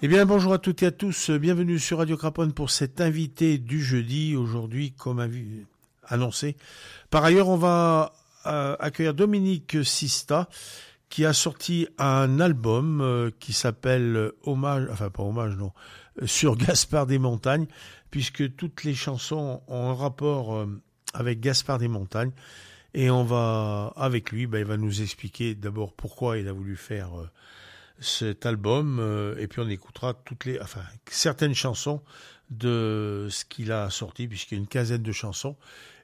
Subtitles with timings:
[0.00, 1.28] Eh bien, bonjour à toutes et à tous.
[1.30, 4.36] Bienvenue sur Radio Craponne pour cet invité du jeudi.
[4.36, 5.28] Aujourd'hui, comme
[6.06, 6.56] annoncé.
[7.10, 8.12] Par ailleurs, on va
[8.46, 10.48] euh, accueillir Dominique Sista,
[11.08, 15.72] qui a sorti un album euh, qui s'appelle Hommage, enfin pas hommage, non,
[16.26, 17.66] sur Gaspard des Montagnes,
[18.12, 20.80] puisque toutes les chansons ont un rapport euh,
[21.12, 22.30] avec Gaspard des Montagnes.
[22.94, 26.76] Et on va, avec lui, ben, il va nous expliquer d'abord pourquoi il a voulu
[26.76, 27.10] faire
[28.00, 32.02] cet album euh, et puis on écoutera toutes les enfin certaines chansons
[32.50, 35.56] de ce qu'il a sorti puisqu'il y a une quinzaine de chansons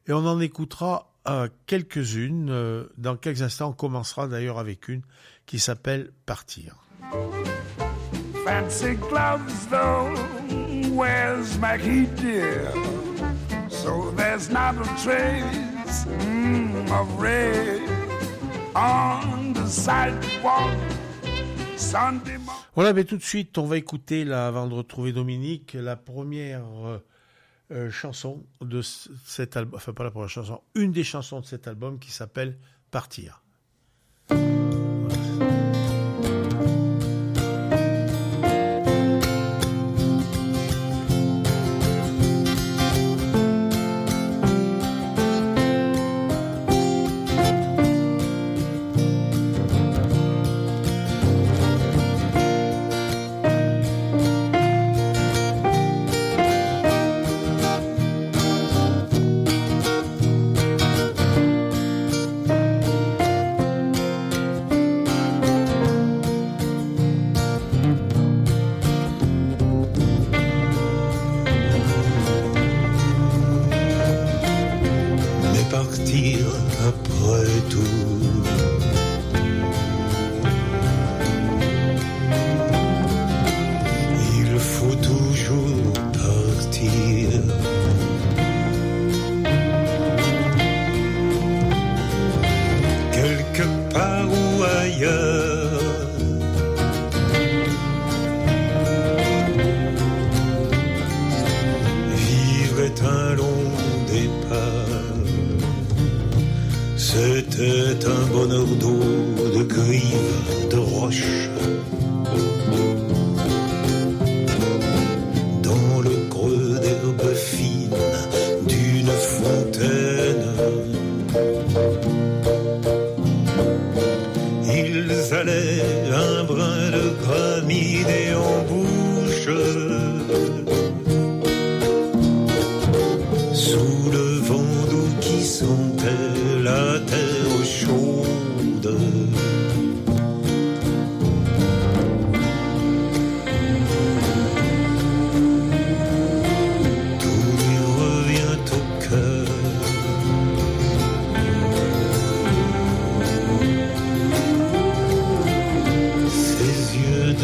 [0.06, 5.02] et on en écoutera euh, quelques-unes euh, dans quelques instants on commencera d'ailleurs avec une
[5.46, 6.76] qui s'appelle Partir.
[8.45, 10.12] Fancy gloves though,
[10.90, 12.72] where's Maggie dear?
[13.68, 17.80] So there's not a trace mm, of red
[18.74, 20.76] on the sidewalk.
[22.74, 26.99] Voilà, mais tout de suite, on va écouter, avant de retrouver Dominique, la première euh,
[27.71, 31.68] euh, chanson de cet album, enfin pas la première chanson, une des chansons de cet
[31.68, 32.59] album qui s'appelle
[32.91, 33.43] Partir.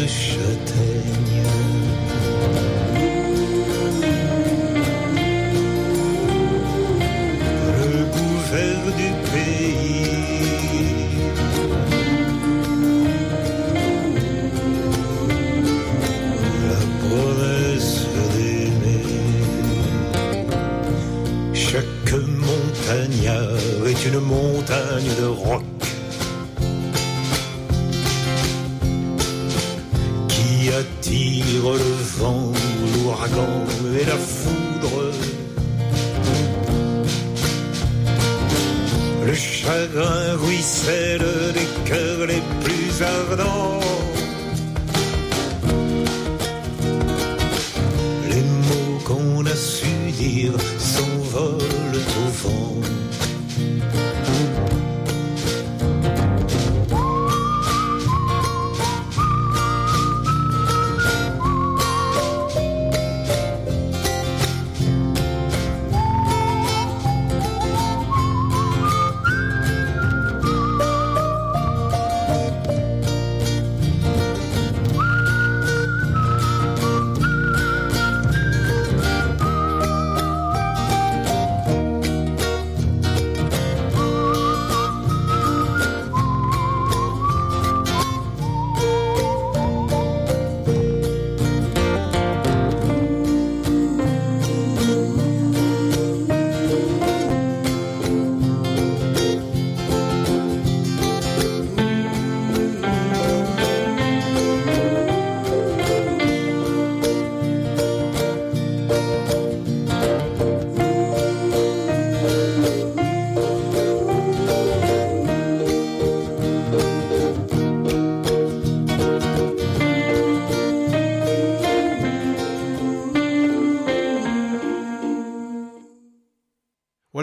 [0.01, 1.60] do châtaignes.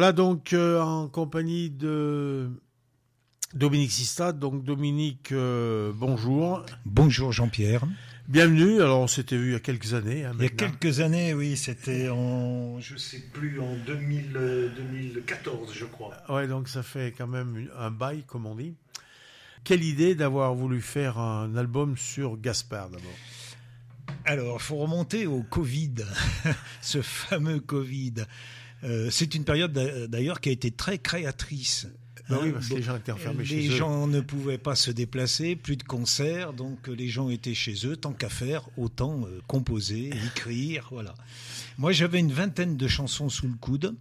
[0.09, 2.49] Voilà donc euh, en compagnie de
[3.53, 4.33] Dominique Sista.
[4.33, 6.65] Donc Dominique, euh, bonjour.
[6.87, 7.85] Bonjour Jean-Pierre.
[8.27, 8.81] Bienvenue.
[8.81, 10.25] Alors on s'était vu il y a quelques années.
[10.25, 11.59] Hein, il y a quelques années, oui.
[11.59, 14.33] C'était en, je sais plus, en 2000,
[14.75, 16.15] 2014, je crois.
[16.31, 18.77] Ouais, donc ça fait quand même un bail, comme on dit.
[19.63, 23.13] Quelle idée d'avoir voulu faire un album sur Gaspard d'abord?
[24.25, 25.97] Alors, il faut remonter au Covid,
[26.81, 28.15] ce fameux Covid.
[28.85, 29.73] Euh, c'est une période
[30.09, 31.89] d'ailleurs qui a été très créatrice.
[32.29, 33.71] Bah oui, parce que les gens étaient enfermés chez eux.
[33.71, 37.87] Les gens ne pouvaient pas se déplacer, plus de concerts, donc les gens étaient chez
[37.87, 37.97] eux.
[37.97, 41.15] Tant qu'à faire, autant euh, composer, écrire, voilà.
[41.79, 43.95] Moi, j'avais une vingtaine de chansons sous le coude.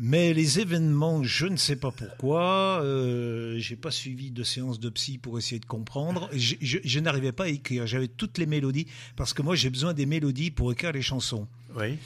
[0.00, 4.88] Mais les événements, je ne sais pas pourquoi, euh, j'ai pas suivi de séance de
[4.88, 6.28] psy pour essayer de comprendre.
[6.32, 7.86] Je, je, je n'arrivais pas à écrire.
[7.86, 11.46] J'avais toutes les mélodies parce que moi j'ai besoin des mélodies pour écrire les chansons.
[11.76, 11.96] Oui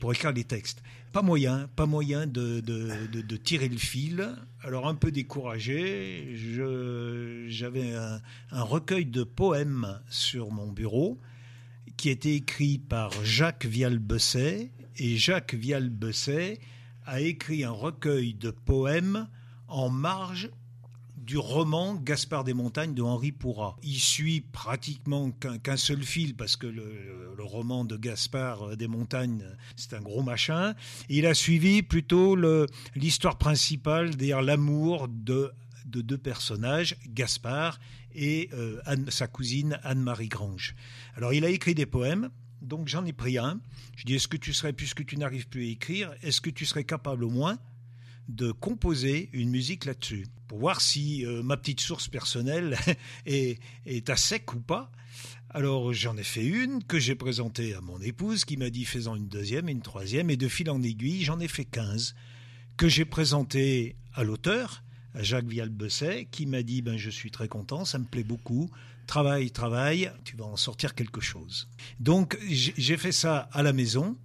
[0.00, 0.82] pour écrire les textes.
[1.12, 4.28] Pas moyen, pas moyen de, tirer le fil.
[4.62, 6.34] Alors un peu découragé,
[7.48, 8.20] j'avais un,
[8.52, 11.18] un, recueil de poèmes sur mon bureau
[11.96, 14.70] qui était écrit par Jacques Vial-Besset.
[14.96, 16.60] Et Jacques Vial-Besset
[17.06, 19.28] a écrit un recueil de poèmes
[19.68, 20.50] en marge
[21.30, 23.76] du roman Gaspard des Montagnes de Henri Pourrat.
[23.84, 29.44] Il suit pratiquement qu'un seul fil parce que le, roman de Gaspard des Montagnes,
[29.76, 30.74] c'est un gros machin.
[31.08, 32.36] Il a suivi plutôt
[32.96, 35.52] l'histoire principale, c'est-à-dire l'amour de
[35.86, 37.78] de deux personnages, Gaspard
[38.12, 40.74] et euh, sa cousine Anne-Marie Grange.
[41.14, 42.30] Alors il a écrit des poèmes,
[42.60, 43.60] donc j'en ai pris un.
[43.94, 46.66] Je dis est-ce que tu serais, puisque tu n'arrives plus à écrire, est-ce que tu
[46.66, 47.56] serais capable au moins
[48.30, 52.78] de composer une musique là-dessus, pour voir si euh, ma petite source personnelle
[53.26, 54.90] est, est à sec ou pas.
[55.50, 59.16] Alors j'en ai fait une que j'ai présentée à mon épouse qui m'a dit faisant
[59.16, 62.14] une deuxième et une troisième et de fil en aiguille j'en ai fait quinze
[62.76, 64.84] que j'ai présenté à l'auteur,
[65.14, 68.70] à Jacques Vial-Besset, qui m'a dit ben je suis très content, ça me plaît beaucoup,
[69.06, 71.68] travaille, travaille, tu vas en sortir quelque chose.
[71.98, 74.16] Donc j'ai fait ça à la maison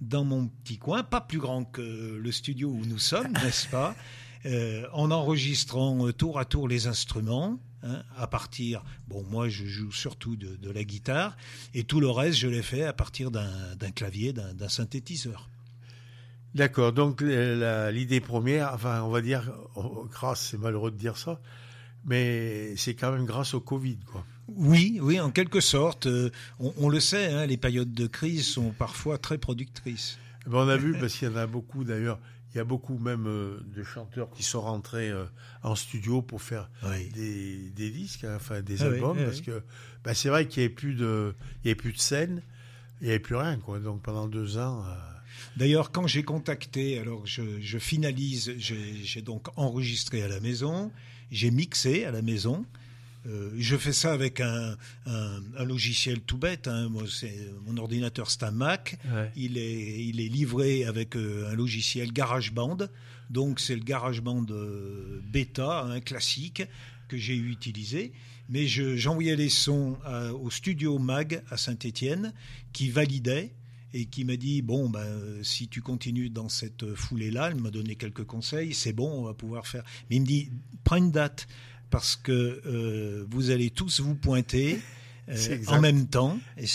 [0.00, 3.94] dans mon petit coin, pas plus grand que le studio où nous sommes, n'est-ce pas
[4.44, 9.64] euh, En enregistrant euh, tour à tour les instruments, hein, à partir, bon moi je
[9.64, 11.36] joue surtout de, de, la guitare,
[11.74, 15.48] et tout le reste je l'ai fait à partir d'un clavier, d'un synthétiseur.
[16.54, 21.40] D'accord, donc l'idée première, enfin on va dire, oh, grâce, c'est malheureux de dire ça,
[22.04, 24.24] mais c'est quand même grâce au Covid, quoi.
[24.48, 26.06] Oui, oui, en quelque sorte.
[26.06, 30.18] Euh, on, on, le sait, hein, les périodes de crise sont parfois très productrices.
[30.46, 32.20] Eh ben on a vu, parce qu'il y en a beaucoup d'ailleurs,
[32.54, 35.24] il y a beaucoup même euh, de chanteurs qui sont rentrés euh,
[35.62, 37.08] en studio pour faire oui.
[37.10, 39.44] des, des, disques, hein, enfin des ah albums, oui, parce oui.
[39.44, 39.62] que
[40.04, 41.34] ben, c'est vrai qu'il n'y avait plus de,
[41.64, 42.42] il y avait plus de scène,
[43.00, 43.80] il n'y avait plus rien, quoi.
[43.80, 44.84] Donc pendant deux ans.
[45.56, 50.90] D'ailleurs, quand j'ai contacté, alors je, je finalise, j'ai donc enregistré à la maison,
[51.30, 52.64] j'ai mixé à la maison.
[53.26, 56.68] Euh, je fais ça avec un, un, un logiciel tout bête.
[56.68, 56.88] Hein.
[56.88, 58.98] Moi, c'est mon ordinateur, c'est un Mac.
[59.12, 59.30] Ouais.
[59.36, 62.78] Il est il est livré avec euh, un logiciel GarageBand.
[63.30, 66.62] Donc c'est le GarageBand euh, bêta, hein, classique
[67.08, 68.12] que j'ai utilisé.
[68.48, 72.32] Mais j'envoyais les sons à, au studio Mag à Saint-Étienne
[72.72, 73.54] qui validait
[73.92, 77.70] et qui m'a dit bon ben si tu continues dans cette foulée là, il m'a
[77.70, 79.82] donné quelques conseils, c'est bon, on va pouvoir faire.
[80.08, 80.50] Mais il me dit
[80.84, 81.48] prends une date
[81.96, 84.78] parce que euh, vous allez tous vous pointer.
[85.28, 86.66] Euh, en même temps, et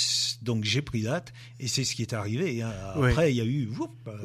[0.41, 2.61] donc j'ai pris date et c'est ce qui est arrivé.
[2.61, 2.73] Hein.
[2.95, 3.69] Après, il y a eu.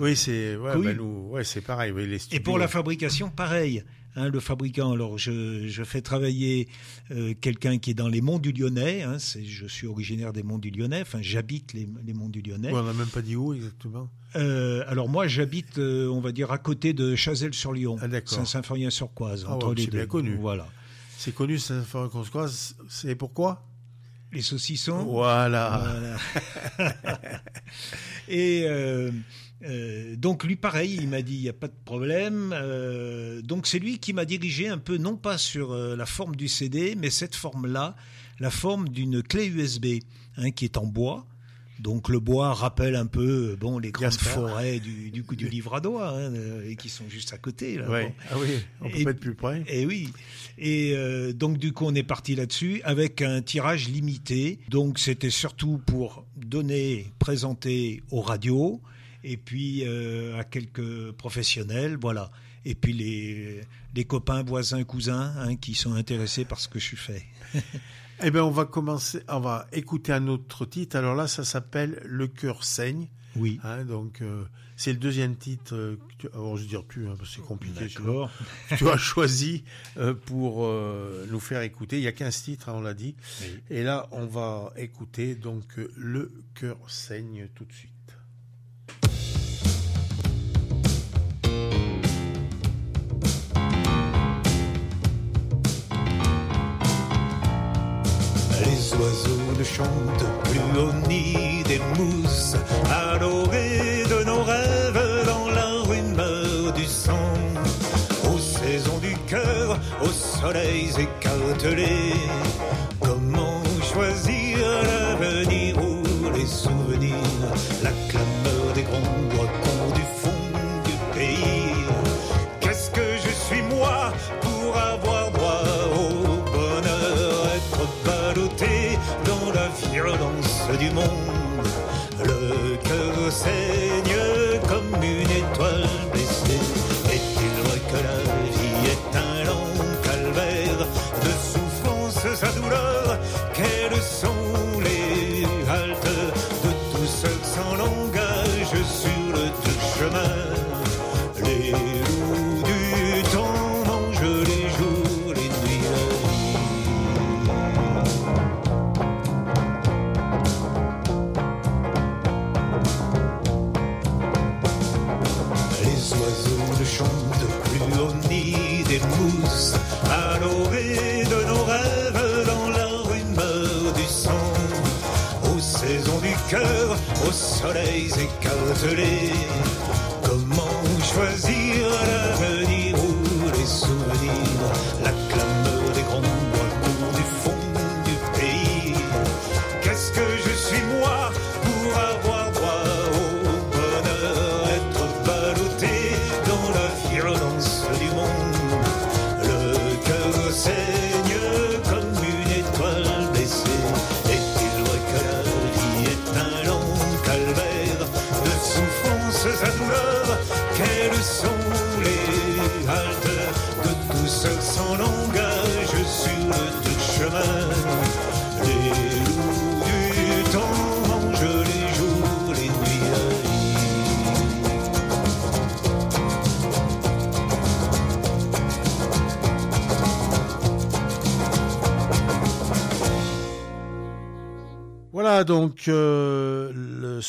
[0.00, 1.00] Oui, c'est ouais, bah
[1.30, 1.92] ouais, pareil.
[1.92, 3.84] Oui, les et pour la fabrication, pareil.
[4.16, 6.68] Hein, le fabricant, alors je, je fais travailler
[7.10, 9.02] euh, quelqu'un qui est dans les monts du Lyonnais.
[9.02, 11.02] Hein, je suis originaire des monts du Lyonnais.
[11.02, 12.72] Enfin, j'habite les, les monts du Lyonnais.
[12.72, 14.08] On n'a même pas dit où exactement.
[14.34, 19.52] Euh, alors moi, j'habite, euh, on va dire, à côté de Chazelles-sur-Lyon, ah, Saint-Symphorien-sur-Coise, ah,
[19.52, 19.98] entre les deux.
[19.98, 20.36] bien connu.
[20.40, 20.66] Voilà.
[21.18, 22.76] C'est connu, Saint-Symphorien-sur-Coise.
[22.88, 23.66] C'est pourquoi?
[24.32, 25.04] Les saucissons.
[25.04, 26.16] Voilà.
[26.76, 26.92] voilà.
[28.28, 29.10] Et euh,
[29.64, 32.52] euh, donc lui, pareil, il m'a dit il n'y a pas de problème.
[32.54, 36.48] Euh, donc c'est lui qui m'a dirigé un peu, non pas sur la forme du
[36.48, 37.96] CD, mais cette forme-là,
[38.38, 39.86] la forme d'une clé USB,
[40.36, 41.26] hein, qui est en bois.
[41.78, 45.80] Donc le bois rappelle un peu bon les grandes forêts du, du, du livre à
[45.80, 46.32] doigt hein,
[46.66, 47.76] et qui sont juste à côté.
[47.76, 48.06] Là, ouais.
[48.06, 48.14] bon.
[48.30, 48.48] Ah oui,
[48.80, 49.62] on peut et, pas être plus près.
[49.68, 50.10] Et oui.
[50.58, 54.58] Et euh, donc du coup on est parti là-dessus avec un tirage limité.
[54.68, 58.80] Donc c'était surtout pour donner, présenter aux radios
[59.22, 62.30] et puis euh, à quelques professionnels, voilà.
[62.64, 63.60] Et puis les,
[63.94, 67.26] les copains, voisins, cousins hein, qui sont intéressés par ce que je fais.
[68.22, 70.96] Eh bien, on va commencer, on va écouter un autre titre.
[70.96, 73.08] Alors là, ça s'appelle Le cœur saigne.
[73.36, 73.60] Oui.
[73.62, 74.44] Hein, donc, euh,
[74.76, 75.74] c'est le deuxième titre.
[75.74, 77.88] Euh, que tu, alors, je veux dire tu, hein, parce que c'est compliqué.
[77.88, 79.64] Tu as choisi
[79.96, 81.98] euh, pour euh, nous faire écouter.
[81.98, 83.16] Il y a 15 titres, hein, on l'a dit.
[83.42, 83.60] Oui.
[83.70, 85.64] Et là, on va écouter donc
[85.96, 87.90] Le cœur saigne tout de suite.
[99.76, 102.56] Chantent plus au nid des mousses,
[102.90, 107.34] à l'orée de nos rêves dans la rumeur du sang.
[108.32, 112.14] Aux saisons du cœur, aux soleils écartelés,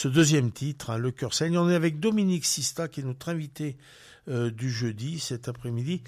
[0.07, 1.57] ce deuxième titre, hein, Le cœur saigne.
[1.57, 3.77] On est avec Dominique Sista, qui est notre invité
[4.29, 6.01] euh, du jeudi cet après-midi.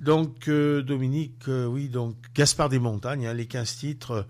[0.00, 4.26] Donc euh, Dominique, euh, oui, donc Gaspard des Montagnes, hein, les 15 titres.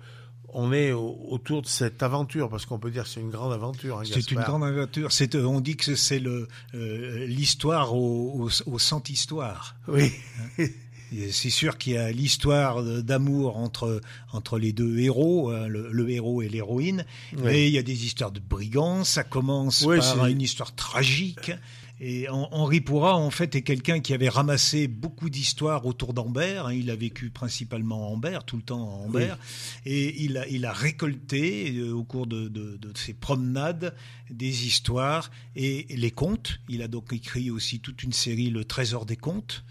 [0.54, 3.54] on est au- autour de cette aventure, parce qu'on peut dire que c'est une grande
[3.54, 4.00] aventure.
[4.00, 5.10] hein, C'est une grande aventure.
[5.10, 9.76] C'est, on dit que c'est le, euh, l'histoire au, au, au cent-histoire.
[9.88, 10.12] Oui,
[10.58, 10.74] Et
[11.30, 14.00] C'est sûr qu'il y a l'histoire d'amour entre,
[14.32, 17.04] entre les deux héros, hein, le, le héros et l'héroïne,
[17.44, 21.52] mais il y a des histoires de brigands, ça commence par une histoire tragique.
[22.04, 26.66] Et Hen- Henri Pourrat, en fait, est quelqu'un qui avait ramassé beaucoup d'histoires autour d'Ambert.
[26.66, 26.72] hein.
[26.74, 29.38] Il a vécu principalement à Ambert, tout le temps à Ambert.
[29.86, 33.94] Et il a, il a récolté, euh, au cours de, de- de ses promenades,
[34.30, 36.58] des histoires et les contes.
[36.68, 39.62] Il a donc écrit aussi toute une série, Le Trésor des contes.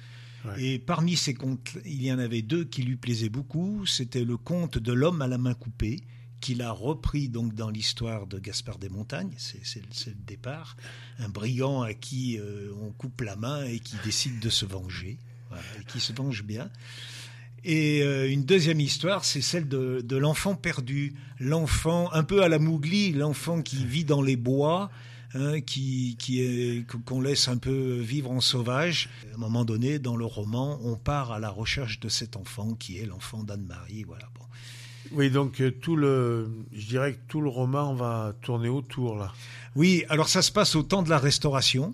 [0.58, 3.86] Et parmi ces contes, il y en avait deux qui lui plaisaient beaucoup.
[3.86, 6.00] C'était le conte de l'homme à la main coupée,
[6.40, 9.34] qu'il a repris donc dans l'histoire de Gaspard des Montagnes.
[9.38, 10.76] C'est le- départ.
[11.20, 15.20] Un brigand à qui euh, on coupe la main et qui décide de se venger.
[15.80, 16.70] Et qui se venge bien.
[17.64, 21.14] Et euh, une deuxième histoire, c'est celle de, de l'enfant perdu.
[21.40, 24.90] L'enfant, un peu à la Mougli, l'enfant qui vit dans les bois,
[25.34, 29.10] hein, qui, qui est, qu'on laisse un peu vivre en sauvage.
[29.32, 32.74] À un moment donné, dans le roman, on part à la recherche de cet enfant
[32.76, 34.04] qui est l'enfant d'Anne-Marie.
[34.04, 34.30] Voilà.
[34.36, 34.46] Bon.
[35.14, 39.34] oui, donc euh, tout le, je dirais que tout le roman va tourner autour là.
[39.76, 41.94] Oui, alors ça se passe au temps de la Restauration.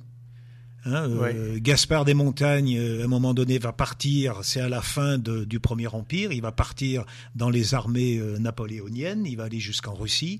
[0.86, 1.60] Hein, euh.
[1.60, 5.44] Gaspard des Montagnes, euh, à un moment donné, va partir, c'est à la fin de-
[5.44, 7.04] du Premier Empire, il va partir
[7.36, 10.40] dans les armées euh, napoléoniennes, il va aller jusqu'en Russie,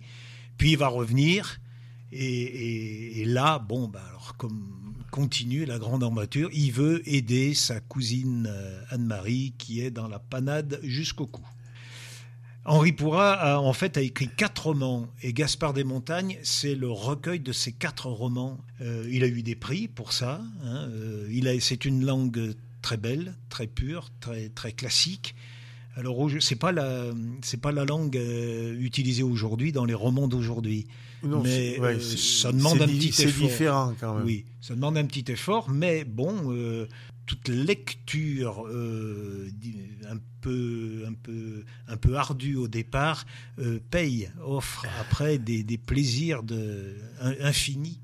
[0.58, 1.60] puis il va revenir,
[2.12, 8.48] et, là, bon, bah, alors comme continue la grande aventure, il veut aider sa cousine
[8.50, 11.46] euh, Anne-Marie qui est dans la panade jusqu'au cou.
[12.66, 16.92] Henri Pourrat a, en fait a écrit quatre romans et Gaspard des Montagnes c'est le
[16.92, 18.58] recueil de ces quatre romans.
[18.82, 20.42] Euh, il a eu des prix pour ça.
[20.64, 25.34] hein, euh, il a, c'est une langue très belle, très pure, très très classique.
[25.98, 27.06] Alors, c'est pas la,
[27.42, 30.86] c'est pas la langue euh, utilisée aujourd'hui dans les romans d'aujourd'hui.
[31.24, 33.16] mais euh, ça demande un petit effort.
[33.16, 34.26] C'est différent quand même.
[34.26, 36.88] Oui, ça demande un petit effort, mais bon, euh,
[37.26, 43.26] toute lecture un peu, un peu, un peu ardue au départ
[43.90, 46.96] paye, offre après des, des plaisirs de,
[47.42, 48.00] infinis.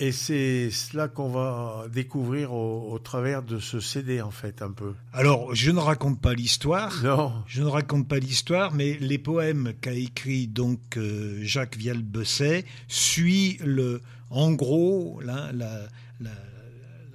[0.00, 4.94] Et c'est cela qu'on va découvrir au, travers de ce CD, en fait, un peu.
[5.12, 6.94] Alors, je ne raconte pas l'histoire.
[7.02, 7.32] Non.
[7.46, 13.58] Je ne raconte pas l'histoire, mais les poèmes qu'a écrit donc euh, Jacques Vial-Besset suit
[13.64, 14.00] le,
[14.30, 15.88] en gros, la, la,
[16.20, 16.30] la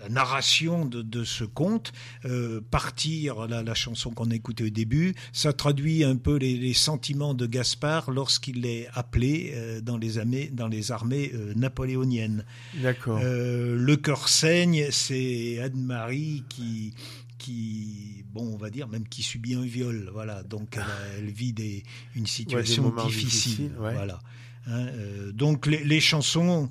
[0.03, 1.93] la narration de, ce conte,
[2.25, 6.73] euh, partir, la, la chanson qu'on a écoutée au début, ça traduit un peu les,
[6.73, 12.45] sentiments de Gaspard lorsqu'il est appelé euh, dans, les armées, dans les armées euh, napoléoniennes.
[12.75, 13.19] D'accord.
[13.23, 16.93] le cœur saigne, c'est Anne-Marie qui
[17.37, 20.43] qui, bon, on va dire même qui subit un viol, voilà.
[20.43, 20.77] Donc
[21.17, 21.83] elle, vit des,
[22.15, 24.21] une situation difficile, voilà.
[24.65, 24.87] Hein,
[25.33, 26.69] donc les, les chansons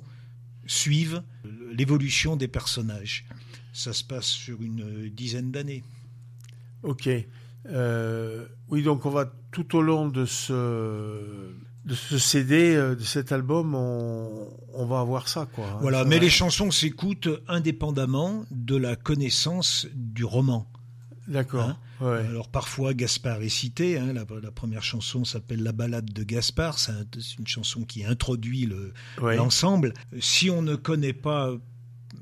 [0.65, 1.21] suivent
[1.73, 3.25] l'évolution des personnages.
[3.73, 5.83] Ça se passe sur une dizaine d'années.
[6.83, 7.09] Ok.
[7.65, 11.53] Euh, oui, donc on va tout au long de ce,
[11.85, 15.47] de ce CD, euh, de cet album, on, va avoir ça.
[15.53, 20.67] Quoi, voilà, mais les chansons s'écoutent indépendamment de la connaissance du roman.
[21.27, 21.69] D'accord.
[21.69, 21.77] Hein.
[22.01, 23.97] Alors parfois Gaspard est cité.
[23.97, 26.79] Hein, la, première chanson s'appelle La balade de Gaspard.
[26.79, 26.93] C'est
[27.39, 28.69] une chanson qui introduit
[29.19, 29.93] l'ensemble.
[30.19, 31.53] si on ne connaît pas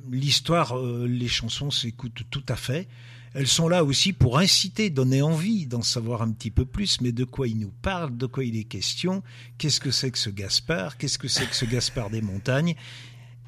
[0.10, 2.88] l'histoire, euh, les chansons s'écoutent tout à fait.
[3.34, 7.14] Elles sont là aussi pour inciter, donner envie d'en savoir un petit peu plus, mais
[7.14, 9.24] de quoi il nous parle, de quoi il est question,
[9.57, 12.75] qu'est-ce que c'est que ce Gaspard, qu'est-ce que c'est que ce Gaspard des montagnes?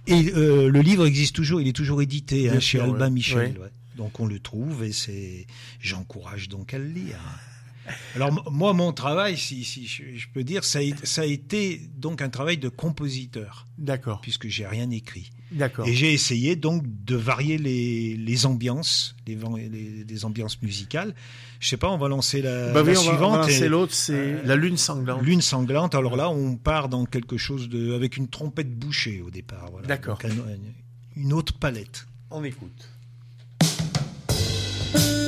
[0.08, 3.60] Et euh, le livre existe toujours, il est toujours édité hein, chez Albin Michel.
[3.96, 5.48] Donc on le trouve et c'est,
[5.80, 7.20] j'encourage donc à le lire.
[8.16, 12.22] Alors moi, mon travail, si, si je peux dire, ça a, ça a, été donc
[12.22, 13.68] un travail de compositeur.
[13.78, 14.22] D'accord.
[14.22, 15.32] Puisque j'ai rien écrit.
[15.52, 15.88] D'accord.
[15.88, 19.38] Et j'ai essayé donc de varier les, les ambiances, les,
[20.08, 21.14] les, ambiances musicales.
[21.60, 23.22] Je sais pas, on va lancer la, bah oui, suivante.
[23.22, 25.22] On va lancer l'autre, c'est euh, la lune sanglante.
[25.22, 25.96] Lune sanglante.
[25.96, 29.70] Alors là, on part dans quelque chose de, avec une trompette bouchée au départ.
[29.72, 29.88] Voilà.
[29.88, 30.20] D'accord.
[31.16, 32.08] Une autre palette.
[32.32, 32.90] On écoute.
[34.94, 35.23] Thank you.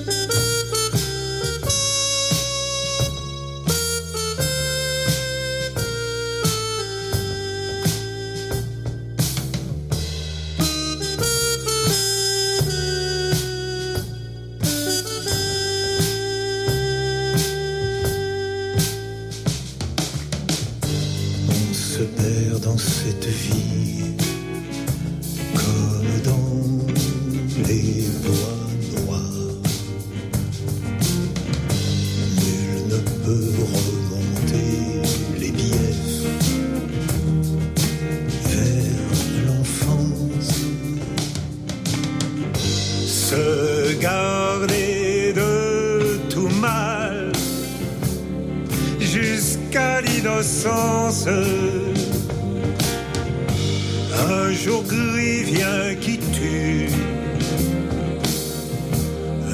[54.30, 56.90] Un jour gris vient qui tue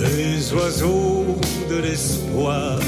[0.02, 1.38] les oiseaux
[1.70, 2.80] de l'espoir.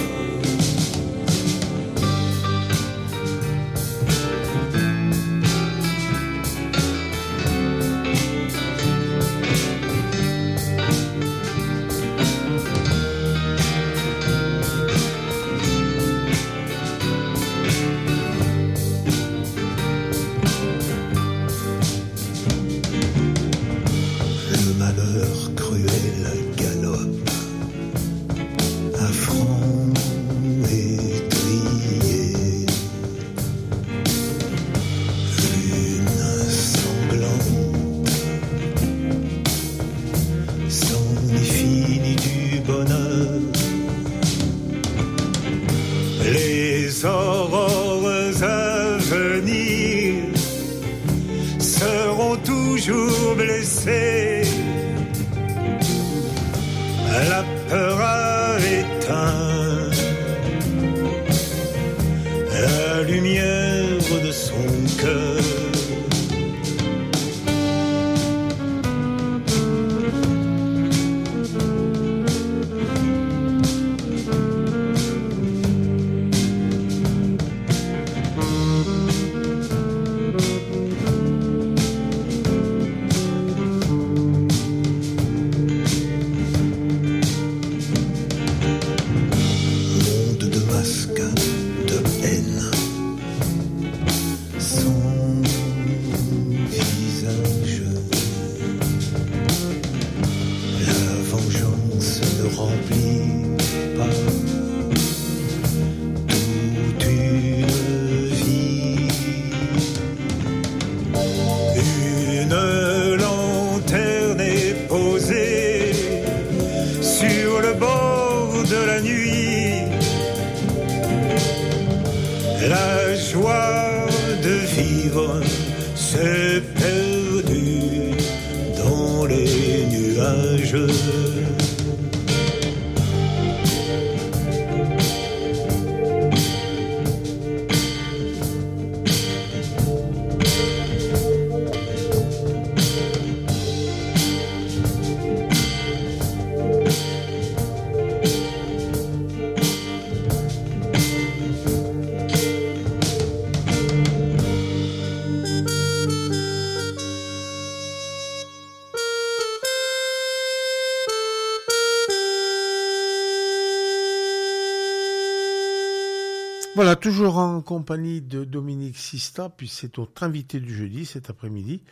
[167.04, 171.84] Toujours en compagnie de Dominique Sista, puis c'est notre invité du jeudi cet après-midi.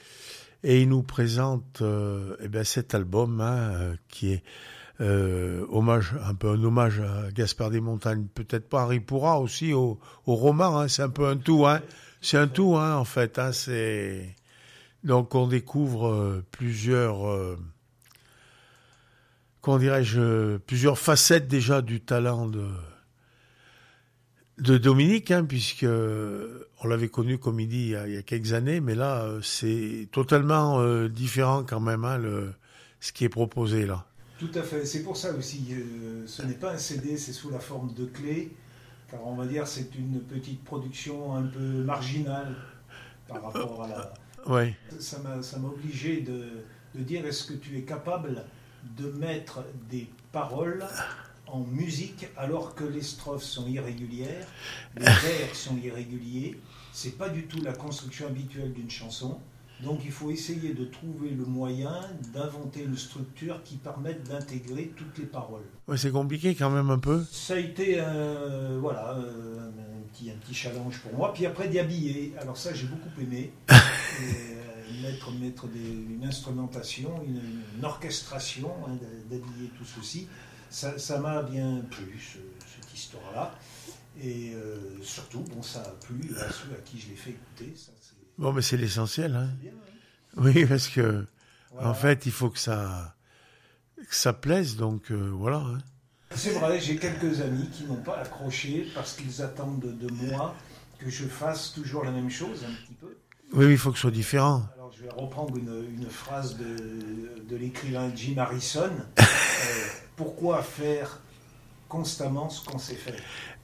[0.63, 4.43] Et il nous présente euh, eh ben, cet album hein, euh, qui est
[5.01, 9.73] euh, hommage, un peu un hommage à Gaspard des Montagnes, peut-être pas Henri Pourra aussi
[9.73, 11.81] au, au roman, hein, c'est un peu un tout, hein.
[12.21, 13.37] C'est un tout, hein, en fait.
[13.37, 14.33] Hein, c'est
[15.03, 17.57] donc on découvre euh, plusieurs, euh,
[19.59, 22.65] comment dirais-je, plusieurs facettes déjà du talent de
[24.61, 28.17] de Dominique, hein, puisque on l'avait connu, comme il dit, il y a, il y
[28.17, 32.53] a quelques années, mais là, euh, c'est totalement euh, différent quand même, hein, le,
[32.99, 34.05] ce qui est proposé là.
[34.39, 37.49] Tout à fait, c'est pour ça aussi, euh, ce n'est pas un CD, c'est sous
[37.49, 38.51] la forme de clé,
[39.09, 42.55] car on va dire c'est une petite production un peu marginale
[43.27, 44.13] par rapport à la...
[44.47, 46.47] M'a ça m'a obligé de,
[46.95, 48.43] de dire est-ce que tu es capable
[48.97, 50.83] de mettre des paroles
[51.51, 54.47] en musique alors que les strophes sont irrégulières,
[54.97, 56.59] les vers sont irréguliers,
[56.93, 59.39] c'est pas du tout la construction habituelle d'une chanson.
[59.83, 62.01] Donc il faut essayer de trouver le moyen
[62.33, 65.63] d'inventer une structure qui permette d'intégrer toutes les paroles.
[65.87, 67.23] Ouais, c'est compliqué quand même un peu.
[67.31, 67.99] Ça a été
[68.79, 71.33] voilà, euh, un, petit, un petit challenge pour moi.
[71.33, 72.33] Puis après d'y habiller.
[72.39, 73.51] Alors ça j'ai beaucoup aimé.
[73.69, 77.41] Et, euh, mettre mettre des- une instrumentation, une,
[77.77, 78.91] une orchestration, hein,
[79.31, 80.27] d'habiller tout ceci.
[80.71, 82.37] Ça m'a bien plu, ce-
[82.75, 83.53] cette histoire-là.
[84.23, 87.73] Et euh, surtout, bon, ça a plu à ceux à qui je l'ai fait écouter.
[87.75, 87.91] Ça,
[88.37, 89.35] Bon, mais c'est l'essentiel.
[89.35, 89.49] Hein.
[89.65, 89.69] hein.
[90.37, 91.25] Oui, parce que
[91.73, 91.89] Voilà.
[91.89, 93.15] en fait, il faut que ça
[94.09, 95.57] que ça plaise, donc euh, voilà.
[95.57, 95.77] hein.
[96.33, 100.55] C'est vrai, j'ai quelques amis qui n'ont pas accroché parce qu'ils attendent de, moi
[100.97, 103.15] que je fasse toujours la même chose un petit peu.
[103.53, 104.63] Oui, oui, il faut que ce soit différent.
[104.75, 108.89] Alors je vais reprendre une, une phrase de, de l'écrivain Jim Harrison.
[109.19, 109.23] Euh,
[110.21, 111.17] pourquoi faire
[111.89, 113.15] constamment ce qu'on sait faire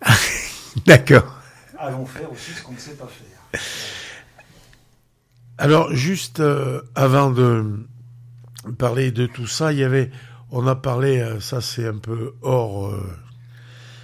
[0.88, 1.32] D'accord.
[1.78, 3.62] Allons faire aussi ce qu'on ne sait pas faire.
[5.60, 7.86] Alors, juste euh, avant de
[8.80, 10.10] parler de tout ça, il y avait,
[10.52, 13.18] on a parlé, euh, ça c'est un peu hors, euh,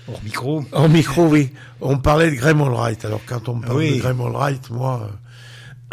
[0.08, 0.64] Hors micro.
[0.74, 1.52] hors micro, oui.
[1.82, 3.04] On parlait de Graham Allwright.
[3.06, 3.96] Alors, quand on parle Oui.
[3.96, 5.10] de Graham Allwright, moi,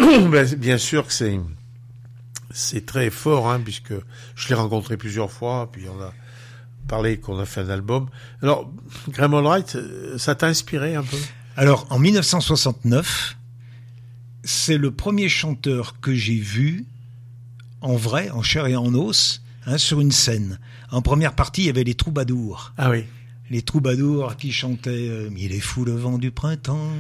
[0.02, 1.40] euh, ben, bien sûr que c'est
[2.52, 3.94] c'est très fort, hein, puisque
[4.34, 6.12] je l'ai rencontré plusieurs fois, puis on a
[6.90, 8.08] parlé qu'on a fait un album.
[8.42, 8.68] Alors,
[9.10, 9.78] Graham Allwright,
[10.18, 11.16] ça t'a inspiré un peu?
[11.56, 13.36] Alors en 1969,
[14.42, 16.86] c'est le premier chanteur que j'ai vu
[17.80, 20.58] en vrai, en chair et en os, hein, sur une scène.
[20.90, 22.72] En première partie, il y avait les troubadours.
[22.76, 23.04] Ah oui.
[23.50, 26.92] Les troubadours qui chantaient euh, Il est fou le vent du printemps,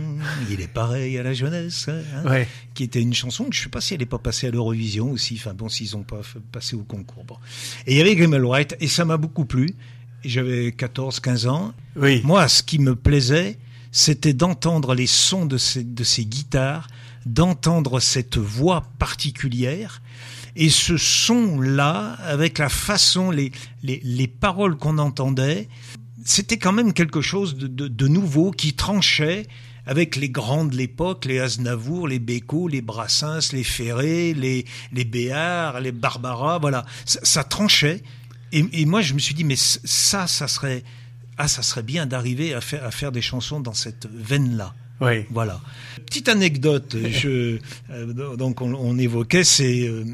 [0.50, 2.48] il est pareil à la jeunesse, hein, Ouais.
[2.74, 5.12] qui était une chanson que je sais pas si elle n'est pas passée à l'Eurovision
[5.12, 7.24] aussi, enfin bon, s'ils ont pas passé au concours.
[7.24, 7.36] Bon.
[7.86, 9.70] Et il y avait Grimmel White, et ça m'a beaucoup plu.
[10.24, 11.72] J'avais 14, 15 ans.
[11.96, 12.20] Oui.
[12.24, 13.56] Moi, ce qui me plaisait,
[13.92, 16.88] c'était d'entendre les sons de ces, de ces guitares,
[17.26, 20.02] d'entendre cette voix particulière.
[20.56, 23.52] Et ce son-là, avec la façon, les,
[23.84, 25.68] les, les paroles qu'on entendait,
[26.24, 29.46] c'était quand même quelque chose de, de, nouveau qui tranchait
[29.86, 35.04] avec les grands de l'époque, les Aznavour, les Bécaud, les Brassens, les Ferré, les, les
[35.04, 36.84] Béard, les Barbara, voilà.
[37.04, 38.02] Ça, tranchait.
[38.52, 40.84] Et, et moi, je me suis dit, mais ça, ça serait,
[41.38, 44.74] ah, ça serait bien d'arriver à faire, à faire des chansons dans cette veine-là.
[45.00, 45.24] Oui.
[45.30, 45.60] Voilà.
[46.06, 47.58] Petite anecdote, je,
[47.90, 50.04] euh, donc on, on évoquait, c'est euh,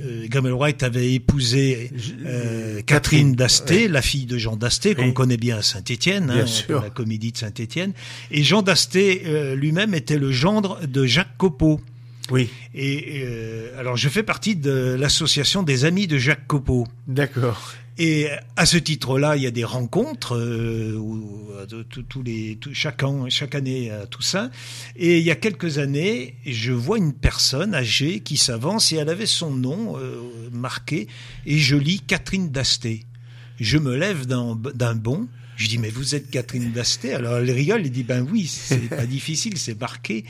[0.00, 1.90] euh, Gamel Wright avait épousé
[2.26, 6.44] euh, Catherine Catherine, Dasté, la fille de Jean Dasté, qu'on connaît bien à Saint-Étienne, hein,
[6.68, 7.92] la comédie de Saint-Étienne.
[8.30, 11.80] Et Jean Dasté euh, lui-même était le gendre de Jacques Copeau.
[12.30, 12.48] Oui.
[12.74, 16.86] Et euh, alors je fais partie de l'association des amis de Jacques Copeau.
[17.06, 17.74] D'accord.
[17.96, 20.98] Et à ce titre-là, il y a des rencontres euh,
[22.08, 24.50] tous les, chaque, an, chaque année à Toussaint.
[24.96, 29.08] Et il y a quelques années, je vois une personne âgée qui s'avance et elle
[29.08, 30.20] avait son nom euh,
[30.52, 31.06] marqué
[31.46, 33.04] et je lis Catherine Dasté.
[33.60, 35.28] Je me lève d'un bond.
[35.56, 37.14] Je dis mais vous êtes Catherine Dasté?
[37.14, 40.24] Alors elle rigole, elle dit ben oui, c'est pas difficile, c'est marqué.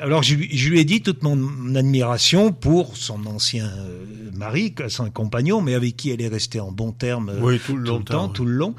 [0.00, 4.04] Alors je, lui ai dit toute mon admiration pour son ancien euh,
[4.34, 8.02] mari, son compagnon, mais avec qui elle est restée en bon terme euh, tout le,
[8.02, 8.74] temps, tout le long.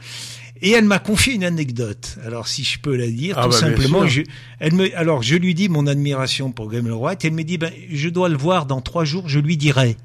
[0.62, 2.20] Et elle m'a confié une anecdote.
[2.24, 4.22] Alors, si je peux la dire, ah tout bah, simplement, je,
[4.60, 7.26] elle me, alors je lui dis mon admiration pour Graham White.
[7.26, 9.98] Elle me dit, ben, je dois le voir dans trois jours, je lui dirai.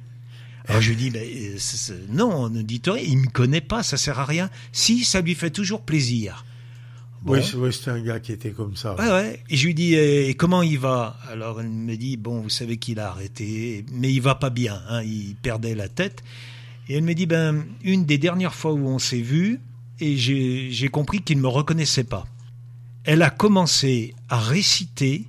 [0.69, 3.99] Alors je lui dis, ben, euh, non, ne dites rien, il me connaît pas, ça
[3.99, 4.49] sert à rien.
[4.73, 6.47] Si, ça lui fait toujours plaisir.
[7.27, 8.95] Oui, c'était un gars qui était comme ça.
[8.95, 9.43] Ouais, ouais.
[9.51, 11.19] Et je lui dis, et comment il va?
[11.29, 14.81] Alors elle me dit, bon, vous savez qu'il a arrêté, mais il va pas bien,
[14.89, 16.23] hein, il perdait la tête.
[16.89, 19.61] Et elle me dit, ben, une des dernières fois où on s'est vu,
[19.99, 22.27] et j'ai compris qu'il ne me reconnaissait pas.
[23.05, 25.25] Elle a commencé à réciter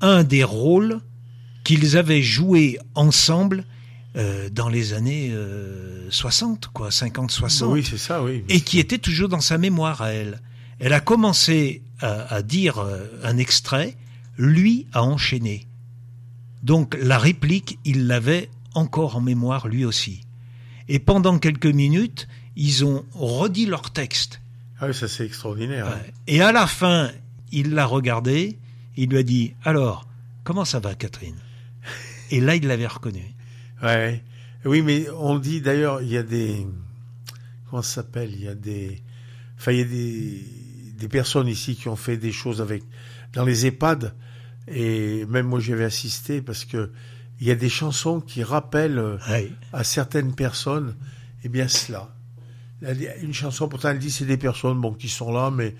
[0.00, 1.00] un des rôles
[1.64, 3.64] qu'ils avaient joué ensemble
[4.16, 5.34] euh, dans les années
[6.10, 7.64] 60, euh, quoi, 50-60.
[7.64, 8.44] Oui, c'est ça, oui.
[8.48, 10.40] Et qui était toujours dans sa mémoire à elle.
[10.78, 13.96] Elle a commencé à, dire euh, un extrait,
[14.36, 15.66] lui a enchaîné.
[16.62, 20.20] Donc la réplique, il l'avait encore en mémoire lui aussi.
[20.88, 24.40] Et pendant quelques minutes, ils ont redit leur texte.
[24.80, 25.88] Ah oui, ça c'est extraordinaire.
[25.88, 26.00] Hein.
[26.26, 27.10] Et à la fin,
[27.52, 28.58] il l'a regardé,
[28.96, 30.06] il lui a dit Alors,
[30.42, 31.38] comment ça va, Catherine?
[32.30, 33.34] Et là, il l'avait reconnu.
[33.82, 34.22] Ouais.
[34.64, 36.66] Oui, mais on dit d'ailleurs, il y a des.
[37.68, 38.32] Comment ça s'appelle?
[38.32, 39.02] Il y a des.
[39.58, 40.44] Enfin, il y a des
[40.96, 42.82] des personnes ici qui ont fait des choses avec
[43.32, 44.14] dans les EHPAD.
[44.68, 46.90] Et même moi j'avais assisté parce que
[47.40, 49.18] il y a des chansons qui rappellent euh,
[49.72, 50.94] à certaines personnes
[51.42, 52.08] eh bien cela.
[53.20, 55.74] Une chanson pourtant elle dit c'est des personnes bon qui sont là mais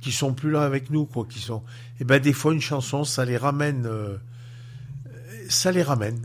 [0.00, 1.62] qui sont plus là avec nous quoi qui sont.
[2.00, 4.16] Eh ben des fois une chanson ça les ramène euh,
[5.48, 6.20] ça les ramène.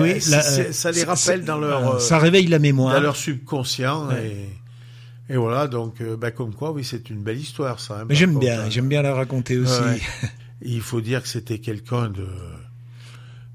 [0.00, 2.94] Oui, ça les rappelle dans leur ça réveille la mémoire.
[2.94, 4.48] dans leur subconscient et
[5.28, 8.00] et voilà, donc, euh, bah, comme quoi, oui, c'est une belle histoire, ça.
[8.00, 8.70] Hein, j'aime bien, hein.
[8.70, 9.82] j'aime bien la raconter aussi.
[10.62, 12.26] Il faut dire que c'était quelqu'un de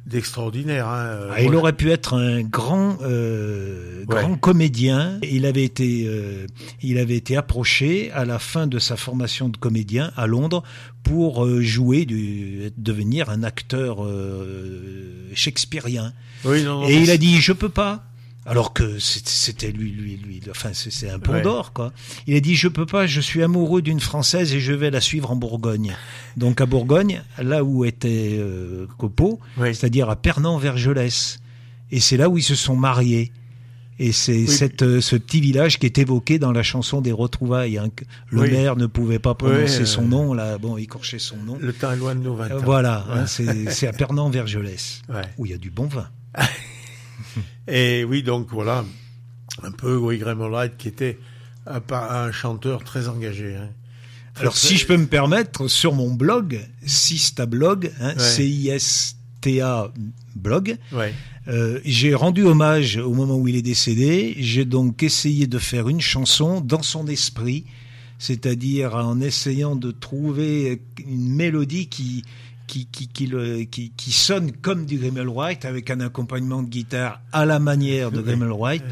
[0.05, 0.87] d'extraordinaire.
[0.87, 1.29] Hein.
[1.31, 5.19] Ah, il aurait pu être un grand, euh, grand comédien.
[5.23, 6.47] Il avait été, euh,
[6.81, 10.63] il avait été approché à la fin de sa formation de comédien à Londres
[11.03, 16.13] pour euh, jouer, du, devenir un acteur euh, shakespearien.
[16.45, 18.03] Oui, non, non, Et il a dit, je peux pas.
[18.45, 20.41] Alors que c'était lui, lui, lui.
[20.49, 21.93] Enfin, c'est un pont d'or, quoi.
[22.25, 25.01] Il a dit je peux pas, je suis amoureux d'une française et je vais la
[25.01, 25.95] suivre en Bourgogne.
[26.37, 31.39] Donc à Bourgogne, là où était euh, Copeau, c'est-à-dire à Pernan-Vergelès,
[31.91, 33.31] et c'est là où ils se sont mariés.
[33.99, 37.77] Et c'est cette euh, ce petit village qui est évoqué dans la chanson des retrouvailles.
[37.77, 37.89] Hein,
[38.31, 41.59] le maire ne pouvait pas prononcer son nom, là, bon, écorcher son nom.
[41.61, 45.03] Le temps est loin de nous, 20 Voilà, hein, c'est à Pernan-Vergelès,
[45.37, 46.07] où il y a du bon vin.
[47.67, 48.83] Et oui, donc voilà,
[49.63, 51.19] un peu oui, Graham qui était
[51.65, 53.55] un, un, chanteur très engagé.
[53.55, 53.69] Hein.
[54.35, 59.91] Alors, si je peux me permettre, sur mon blog, Sista Blog, hein, C-I-S-T-A
[60.35, 60.77] blog,
[61.47, 64.35] euh, j'ai rendu hommage au moment où il est décédé.
[64.39, 67.65] J'ai donc essayé de faire une chanson dans son esprit,
[68.19, 72.23] c'est-à-dire en essayant de trouver une mélodie qui,
[72.71, 76.69] qui, qui, qui, le, qui, qui, sonne comme du Grimmel White avec un accompagnement de
[76.69, 78.83] guitare à la manière de Grimmel White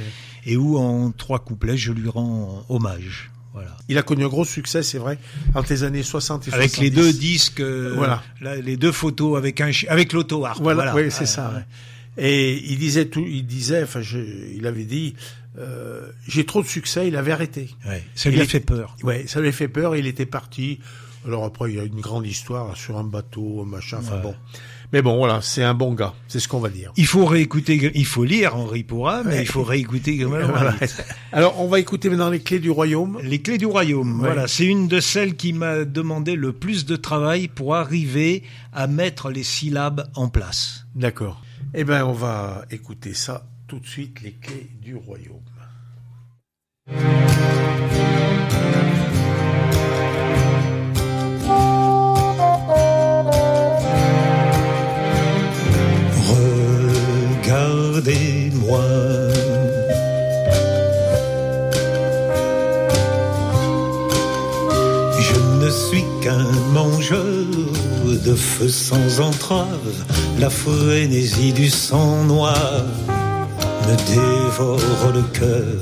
[0.45, 3.31] et où en trois couplets je lui rends hommage.
[3.53, 3.77] Voilà.
[3.87, 5.17] Il a connu un gros succès, c'est vrai,
[5.55, 8.21] entre les années 60 et avec les deux disques, euh, voilà.
[8.61, 11.63] les deux photos avec un avec l'auto Voilà, oui, c'est ça.
[12.17, 14.19] Et il disait tout, il disait, enfin, je,
[14.53, 15.15] il avait dit,
[15.57, 17.69] euh, j'ai trop de succès, il avait arrêté.
[17.87, 18.97] Ouais, ça lui a fait peur.
[19.03, 19.95] Ouais, ça lui a fait peur.
[19.95, 20.79] Il était parti
[21.25, 23.97] alors après, il y a une grande histoire sur un bateau, machin.
[23.99, 24.35] Enfin bon.
[24.91, 26.91] Mais bon, voilà, c'est un bon gars, c'est ce qu'on va dire.
[26.97, 30.25] Il faut réécouter, il faut lire Henri Pourra, mais il faut réécouter
[31.31, 33.19] Alors, on va écouter maintenant les clés du royaume.
[33.23, 34.47] Les clés du royaume, voilà.
[34.47, 38.41] C'est une de celles qui m'a demandé le plus de travail pour arriver
[38.73, 40.85] à mettre les syllabes en place.
[40.95, 41.43] D'accord.
[41.75, 45.43] Eh ben, on va écouter ça tout de suite, les clés du royaume.
[68.39, 69.93] Feu sans entrave,
[70.39, 72.83] la frénésie du sang noir
[73.87, 75.77] me dévore le cœur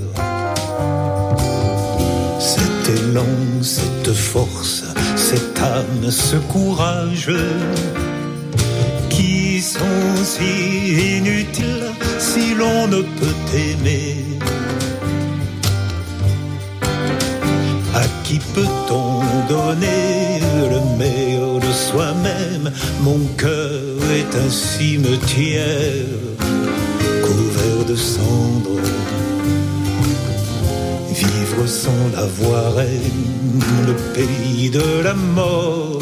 [2.40, 4.84] Cet élan, cette force,
[5.16, 7.32] cette âme, ce courage
[9.10, 14.27] qui sont si inutiles si l'on ne peut aimer.
[19.48, 20.40] Donner
[20.74, 26.06] le meilleur de soi-même Mon cœur est un cimetière
[27.24, 28.82] couvert de cendres.
[31.12, 33.12] Vivre sans l'avoir est
[33.86, 36.00] le pays de la mort.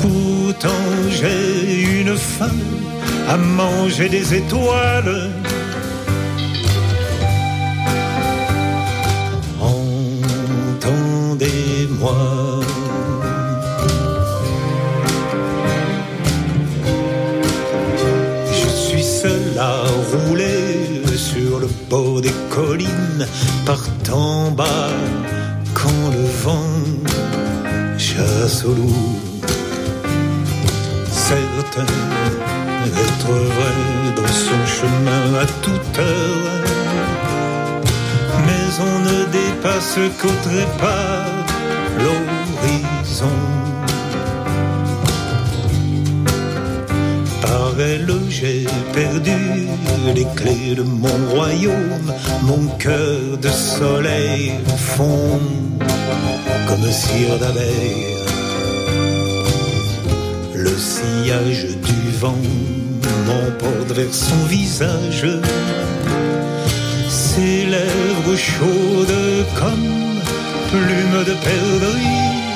[0.00, 2.58] Pourtant j'ai une faim
[3.28, 5.30] à manger des étoiles.
[22.22, 23.26] Des collines,
[23.66, 24.88] partant bas
[25.74, 29.20] quand le vent chasse au loup.
[31.10, 31.92] Certain
[32.86, 33.74] être vrai
[34.16, 36.62] dans son chemin à toute heure.
[38.46, 41.26] Mais on ne dépasse qu'au trépas
[41.98, 43.61] l'horizon.
[48.28, 49.68] J'ai perdu
[50.14, 52.12] les clés de mon royaume.
[52.42, 55.40] Mon cœur de soleil fond
[56.68, 58.16] comme cire d'abeille.
[60.54, 62.44] Le sillage du vent
[63.26, 65.26] m'emporte vers son visage.
[67.08, 70.20] Ses lèvres chaudes comme
[70.70, 72.51] plumes de perdrix.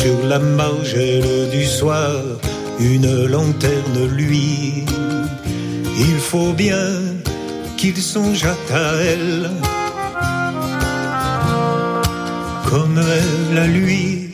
[0.00, 2.22] Sur la margelle du soir,
[2.78, 4.84] une lanterne lui.
[5.98, 6.86] Il faut bien
[7.76, 9.50] qu'il songeât à elle
[12.70, 14.27] comme elle à lui.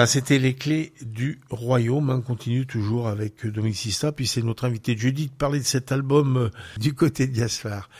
[0.00, 2.08] Voilà, c'était les clés du royaume.
[2.08, 5.64] On continue toujours avec Dominique Sista, puis c'est notre invité de jeudi de parler de
[5.64, 7.90] cet album euh, du côté de Gaspard.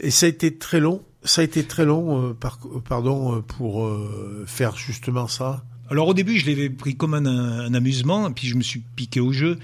[0.00, 3.40] Et ça a été très long, ça a été très long, euh, par, pardon, euh,
[3.40, 5.64] pour euh, faire justement ça.
[5.90, 9.18] Alors au début, je l'avais pris comme un, un, amusement, puis je me suis piqué
[9.18, 9.58] au jeu.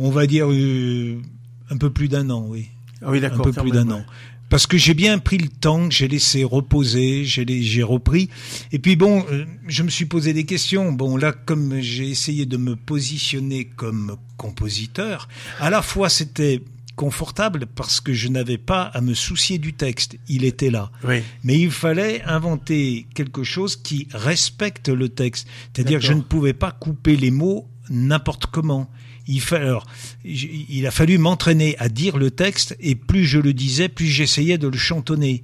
[0.00, 2.66] On va dire un peu plus d'un an, oui.
[3.00, 3.44] Ah oui, Un d'accord.
[3.44, 4.04] peu quand plus d'un an.
[4.48, 8.28] Parce que j'ai bien pris le temps, j'ai laissé reposer, j'ai repris.
[8.72, 10.92] Et puis bon, euh, je me suis posé des questions.
[10.92, 15.28] Bon, là, comme j'ai essayé de me positionner comme compositeur,
[15.60, 16.62] à la fois c'était
[16.96, 20.90] confortable parce que je n'avais pas à me soucier du texte, il était là.
[21.04, 25.46] Oui, Mais il fallait inventer quelque chose qui respecte le texte.
[25.72, 28.90] C'est-à-dire que je ne pouvais pas couper les mots n'importe comment.
[29.28, 29.86] Il, fa- alors,
[30.24, 34.06] j- il a fallu m'entraîner à dire le texte et plus je le disais, plus
[34.06, 35.42] j'essayais de le chantonner.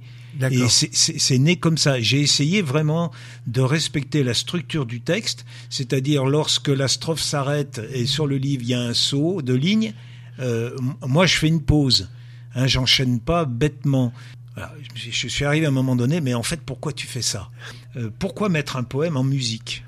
[0.51, 2.01] Et c'est- né comme ça.
[2.01, 3.11] J'ai essayé vraiment
[3.47, 8.63] de respecter la structure du texte, c'est-à-dire lorsque la strophe s'arrête et sur le livre
[8.63, 9.93] il y a un saut de ligne,
[10.39, 10.75] euh,
[11.07, 12.09] moi je fais une pause.
[12.53, 14.11] Hein, J'enchaîne pas bêtement.
[14.55, 17.21] Voilà, je je suis arrivé à un moment donné, mais en fait, pourquoi tu fais
[17.21, 17.49] ça?
[17.95, 19.83] Euh, Pourquoi mettre un poème en musique?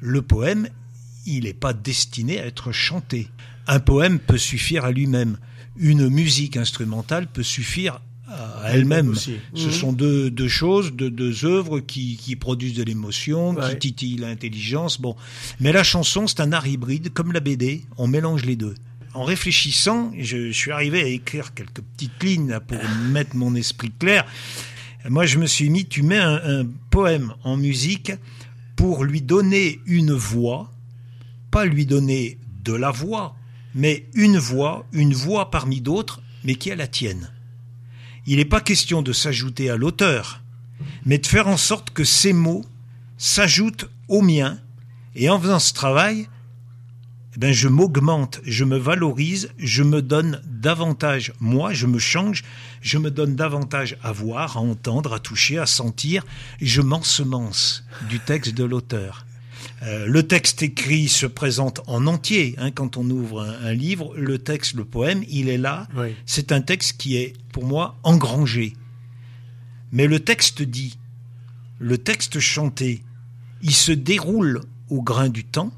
[0.00, 0.68] Le poème,
[1.36, 3.28] il n'est pas destiné à être chanté.
[3.66, 5.38] Un poème peut suffire à lui-même.
[5.76, 9.08] Une musique instrumentale peut suffire à elle-même.
[9.10, 9.34] aussi.
[9.54, 9.72] Ce Mhm.
[9.72, 13.70] sont deux, deux choses, deux, deux œuvres qui, qui produisent de l'émotion, Ouais.
[13.72, 15.00] qui titillent l'intelligence.
[15.00, 15.16] Bon,
[15.58, 17.82] mais la chanson, c'est un art hybride, comme la BD.
[17.98, 18.74] On mélange les deux.
[19.14, 22.78] En réfléchissant, je, je suis arrivé à écrire quelques petites lignes là, pour
[23.10, 24.24] mettre mon esprit clair.
[25.08, 28.12] Moi, je me suis mis, tu mets un, un poème en musique
[28.76, 30.70] pour lui donner une voix,
[31.50, 33.36] pas lui donner de la voix,
[33.74, 37.30] mais une voix, une voix parmi d'autres, mais qui est la tienne.
[38.26, 40.42] Il n'est pas question de s'ajouter à l'auteur,
[41.04, 42.64] mais de faire en sorte que ces mots
[43.18, 44.58] s'ajoutent aux miens,
[45.14, 46.28] et en faisant ce travail,
[47.34, 52.44] eh ben je m'augmente, je me valorise, je me donne davantage, moi, je me change,
[52.80, 56.24] je me donne davantage à voir, à entendre, à toucher, à sentir,
[56.60, 59.26] je m'ensemence du texte de l'auteur.
[59.82, 62.54] Euh, le texte écrit se présente en entier.
[62.58, 65.88] hein, quand on ouvre un, un livre, le texte, le poème, il est là.
[65.96, 66.14] Oui.
[66.26, 68.74] C'est un texte qui est, pour moi, engrangé.
[69.92, 70.98] Mais le texte dit,
[71.78, 73.02] le texte chanté,
[73.62, 75.72] il se déroule au grain du temps,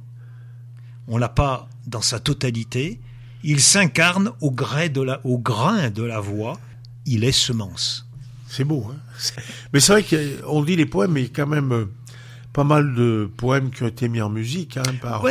[1.08, 3.00] on l'a pas dans sa totalité.
[3.42, 6.60] Il s'incarne au, gré de la, au grain de la voix.
[7.06, 8.06] Il est semence.
[8.48, 8.96] C'est beau, hein
[9.72, 11.86] Mais c'est vrai qu'on dit les poèmes, mais quand même euh,
[12.52, 15.24] pas mal de poèmes qui ont été mis en musique hein, par,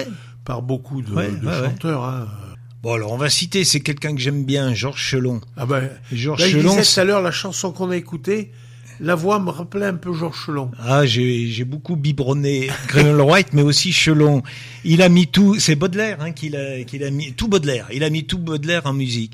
[0.46, 2.04] par beaucoup de, chanteurs.
[2.04, 2.28] Hein.
[2.82, 5.40] Bon, alors on va citer, c'est quelqu'un que j'aime bien, Georges Chelon.
[5.56, 6.76] Ah ben, Georges Chelon.
[6.76, 8.52] tout à l'heure la chanson qu'on a écoutée,
[9.00, 10.72] la voix me rappelait un peu Georges Chelon.
[10.80, 14.42] Ah, j'ai beaucoup biberonné Greenwell White, mais aussi Chelon.
[14.84, 17.88] Il a mis tout, c'est Baudelaire hein, qu'il a, qu'il a mis, tout Baudelaire.
[17.94, 19.34] Il a mis tout Baudelaire en musique.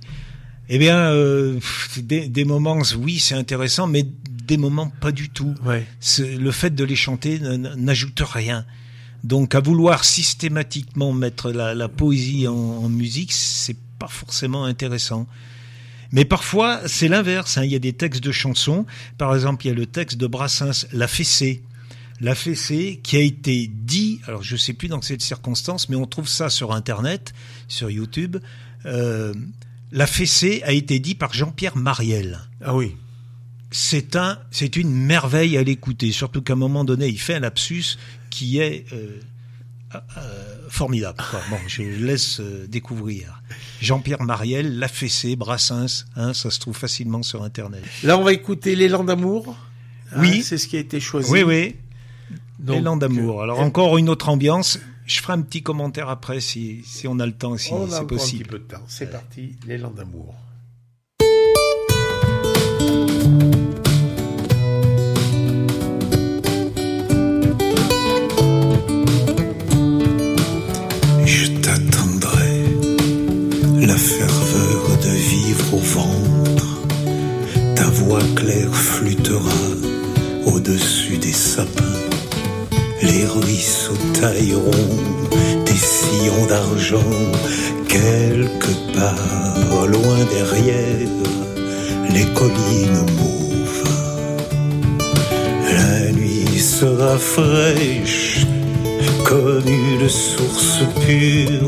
[0.70, 1.58] Eh bien, euh,
[1.98, 4.06] des, des, moments, oui, c'est intéressant, mais
[4.48, 5.54] des moments pas du tout.
[5.64, 5.86] Ouais.
[6.20, 8.66] Le fait de les chanter n'ajoute rien.
[9.24, 15.28] Donc, à vouloir systématiquement mettre la, la poésie en, en musique, c'est pas forcément intéressant.
[16.12, 17.58] Mais parfois, c'est l'inverse.
[17.58, 17.66] Hein.
[17.66, 18.86] Il y a des textes de chansons.
[19.18, 21.64] Par exemple, il y a le texte de Brassens, La fessée.
[22.20, 25.96] La fessée qui a été dit, alors je ne sais plus dans quelle circonstance, mais
[25.96, 27.34] on trouve ça sur Internet,
[27.68, 28.38] sur YouTube.
[28.86, 29.34] Euh,
[29.92, 32.40] la fessée a été dit par Jean-Pierre Mariel.
[32.64, 32.96] Ah oui.
[33.70, 37.42] C'est un, c'est une merveille à l'écouter, surtout qu'à un moment donné, il fait un
[37.42, 37.98] lapsus
[38.30, 39.20] qui est euh,
[39.96, 41.18] euh, formidable.
[41.50, 43.42] Bon, je laisse euh, découvrir.
[43.82, 47.84] Jean-Pierre Mariel, La Fessée, Brassens, hein, ça se trouve facilement sur Internet.
[48.04, 49.56] Là, on va écouter L'élan d'amour.
[50.12, 50.44] Hein, oui.
[50.44, 51.30] C'est ce qui a été choisi.
[51.32, 51.76] Oui, oui.
[52.66, 53.44] L'élan d'amour.
[53.44, 54.80] Alors, encore une autre ambiance.
[55.06, 58.44] Je ferai un petit commentaire après si, si on a le temps, si c'est possible.
[58.44, 58.84] Un petit peu de temps.
[58.88, 60.36] C'est parti, L'élan d'amour.
[78.36, 79.60] Clair flûtera
[80.46, 81.84] au-dessus des sapins.
[83.02, 84.98] Les ruisseaux tailleront
[85.66, 87.14] des sillons d'argent
[87.88, 91.10] quelque part loin derrière
[92.10, 93.84] les collines mauves.
[95.72, 98.46] La nuit sera fraîche
[99.26, 101.68] comme une source pure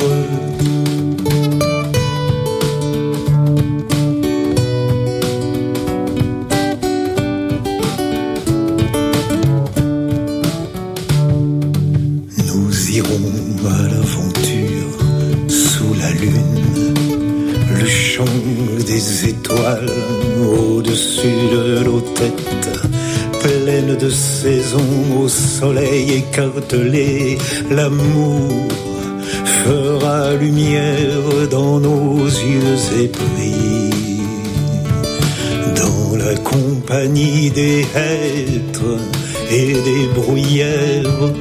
[25.60, 27.38] soleil écartelé,
[27.70, 28.50] l'amour
[29.64, 34.22] fera lumière dans nos yeux épris.
[35.82, 39.00] Dans la compagnie des êtres
[39.52, 41.34] et des bruyères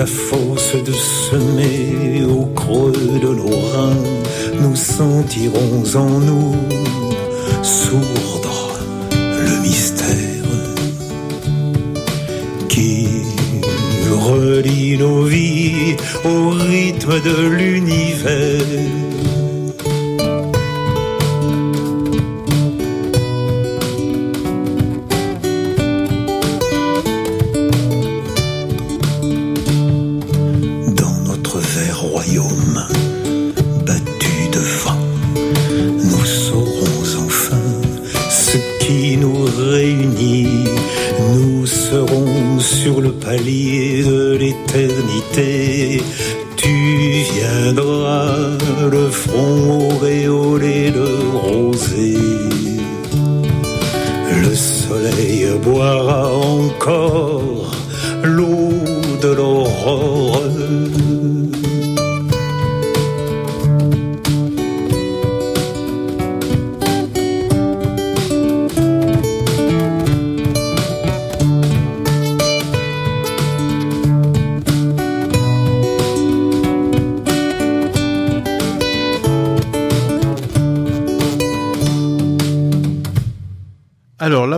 [0.00, 4.02] la force de semer au creux de nos reins,
[4.62, 6.56] nous sentirons en nous
[7.62, 8.78] sourdre
[9.20, 10.54] le mystère
[12.70, 13.08] qui
[14.10, 17.69] relie nos vies au rythme de l'univers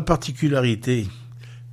[0.04, 1.06] particularité,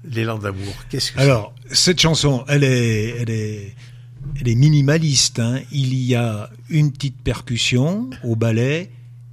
[0.03, 3.75] l'élan d'amour Qu'est-ce que Alors, cette chanson, elle est, elle est,
[4.39, 5.39] elle est minimaliste.
[5.39, 5.59] Hein.
[5.71, 8.91] Il y a une petite percussion au ballet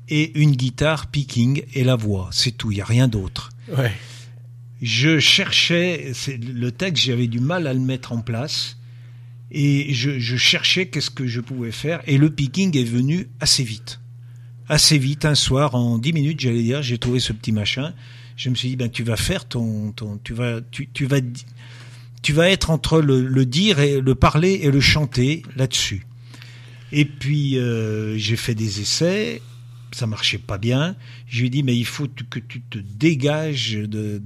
[0.09, 2.29] et une guitare picking et la voix.
[2.33, 3.51] C'est tout, il n'y a rien d'autre.
[3.77, 3.93] Ouais.
[4.83, 8.77] Je cherchais, c'est le texte, j'avais du mal à le mettre en place.
[9.51, 12.03] Et je, je cherchais qu'est-ce que je pouvais faire.
[12.07, 14.01] Et le picking est venu assez vite.
[14.69, 17.95] Assez vite, un soir, en 10 minutes, j'allais dire, j'ai trouvé ce petit machin.
[18.37, 21.21] Je me suis dit, ben, tu vas faire ton, ton tu vas, tu, tu vas,
[22.23, 26.07] tu vas être entre le, dire et le parler et le chanter là-dessus.
[26.93, 29.43] Et puis euh, j'ai fait des essais,
[29.93, 30.97] ça marchait pas bien.
[31.27, 34.21] Je lui ai dit mais il faut que tu te dégages de,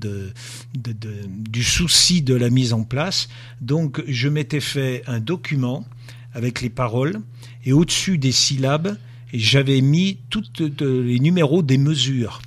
[0.74, 3.28] du souci de la mise en place.
[3.60, 5.86] Donc je m'étais fait un document
[6.34, 7.20] avec les paroles
[7.64, 8.96] et au-dessus des syllabes
[9.32, 12.40] j'avais mis toutes les numéros des mesures.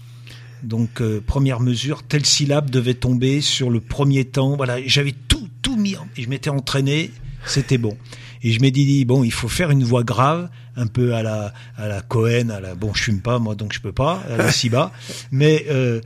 [0.63, 4.55] Donc euh, première mesure, telle syllabe devait tomber sur le premier temps.
[4.55, 5.95] Voilà, j'avais tout tout mis.
[5.95, 6.07] En...
[6.17, 7.11] Et je m'étais entraîné,
[7.45, 7.97] c'était bon.
[8.41, 11.53] Et je m'étais dit bon, il faut faire une voix grave, un peu à la
[11.77, 14.37] à la Cohen, à la bon, je fume pas moi donc je peux pas, à
[14.37, 14.91] la Siba.
[15.31, 16.01] Mais euh,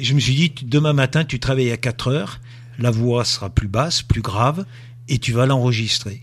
[0.00, 2.40] je me suis dit demain matin tu travailles à 4 heures,
[2.78, 4.64] la voix sera plus basse, plus grave,
[5.08, 6.20] et tu vas l'enregistrer.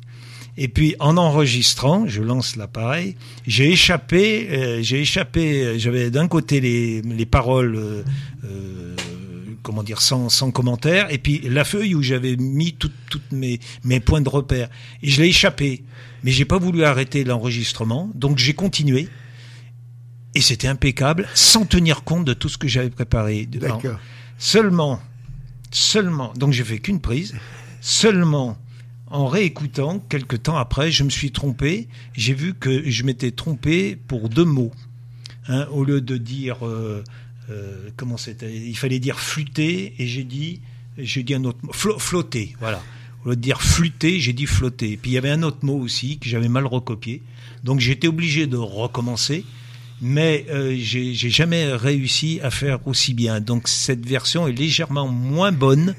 [0.62, 3.16] Et puis en enregistrant, je lance l'appareil,
[3.48, 8.04] j'ai échappé, euh, j'ai échappé, j'avais d'un côté les, les paroles, euh,
[8.44, 8.96] euh,
[9.64, 13.62] comment dire, sans, sans commentaire, et puis la feuille où j'avais mis toutes toutes mes,
[13.86, 14.68] mes points de repère.
[15.02, 15.82] Et je l'ai échappé,
[16.26, 19.08] mais j'ai pas voulu arrêter l'enregistrement, donc j'ai continué.
[20.36, 23.46] Et c'était impeccable, sans tenir compte de tout ce que j'avais préparé.
[23.46, 23.98] D'accord.
[24.38, 25.00] Seulement,
[25.72, 27.34] seulement, donc j'ai fait qu'une prise,
[27.80, 28.58] seulement
[29.10, 31.88] en réécoutant, quelques temps après, je me suis trompé.
[32.14, 34.72] J'ai vu que je m'étais trompé pour deux mots.
[35.48, 37.04] Hein, au lieu de dire euh,
[37.50, 40.62] euh, comment c'était, il fallait dire flûter et j'ai dit,
[40.98, 42.56] j'ai dit un autre flotter.
[42.60, 42.84] Voilà.
[43.26, 44.98] Au lieu de dire flûter, j'ai dit flotter.
[44.98, 47.24] Puis il y avait un autre mot aussi que j'avais mal recopié.
[47.64, 49.44] Donc j'étais obligé de recommencer.
[50.02, 53.42] Mais euh, j'ai jamais réussi à faire aussi bien.
[53.42, 55.96] Donc cette version est légèrement moins bonne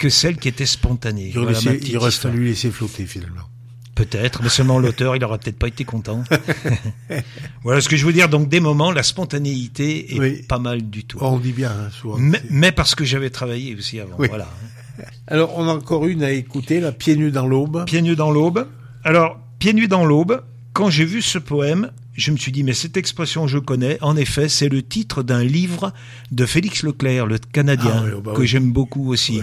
[0.00, 1.28] que celle qui était spontanée.
[1.28, 2.32] Il Voilà laissé- il aurait histoire.
[2.32, 3.42] fallu laisser flotter finalement.
[3.94, 6.24] Peut-être, mais seulement l'auteur, il aura peut-être pas été content.
[7.64, 8.28] voilà ce que je veux dire.
[8.28, 10.42] Donc, des moments, la spontanéité est Oui.
[10.48, 11.18] pas mal du tout.
[11.20, 12.16] On dit bien, hein, souvent.
[12.50, 14.16] mais, parce que j'avais travaillé aussi avant.
[14.18, 14.28] Oui.
[14.28, 14.48] Voilà.
[15.26, 17.84] Alors, on a encore une à écouter, la Pieds nus dans l'aube.
[17.84, 18.66] Pieds nus dans l'aube.
[19.04, 20.42] Alors, Pieds nus dans l'aube,
[20.72, 23.98] quand j'ai vu ce poème, je me suis dit, mais cette expression, je connais.
[24.02, 25.92] En effet, c'est le titre d'un livre
[26.32, 29.40] de Félix Leclerc, le Canadien, Ah oui, oh bah que j'aime beaucoup aussi.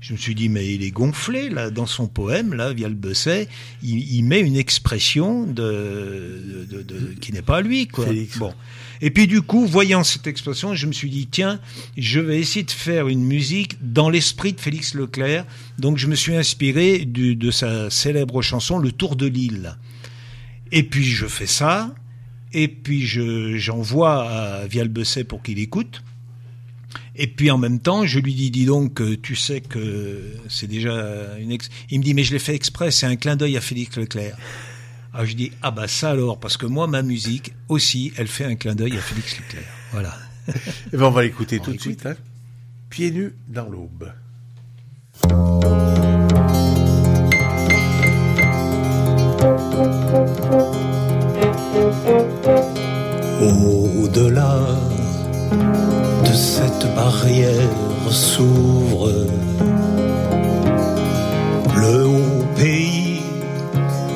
[0.00, 2.94] Je me suis dit, mais il est gonflé, là, dans son poème, là, via le
[2.94, 3.48] Besset.
[3.82, 8.06] Il, il met une expression de, de, de- de- qui n'est pas à lui, quoi.
[8.38, 8.54] Bon.
[9.00, 11.60] Et puis, du coup, voyant cette expression, je me suis dit, tiens,
[11.96, 15.44] je vais essayer de faire une musique dans l'esprit de Félix Leclerc.
[15.78, 19.76] Donc, je me suis inspiré du- de sa célèbre chanson, Le Tour de l'île.
[20.70, 21.92] Et puis, je fais ça.
[22.52, 26.02] Et puis, je, j'envoie à Vial Besset pour qu'il écoute.
[27.20, 30.68] Et puis en même temps, je lui dis, dis donc, euh, tu sais que c'est
[30.68, 31.68] déjà une ex...
[31.90, 34.36] Il me dit, mais je l'ai fait exprès, c'est un clin d'œil à Félix Leclerc.
[35.12, 38.44] Ah, je dis, ah bah ça alors, parce que moi, ma musique aussi, elle fait
[38.44, 39.64] un clin d'œil à Félix Leclerc.
[39.90, 40.16] Voilà.
[40.92, 42.06] Eh ben, on va l'écouter tout de suite.
[42.06, 42.14] hein.
[42.88, 44.12] Pieds nus dans l'aube.
[58.10, 59.12] S'ouvre
[61.76, 63.20] le haut pays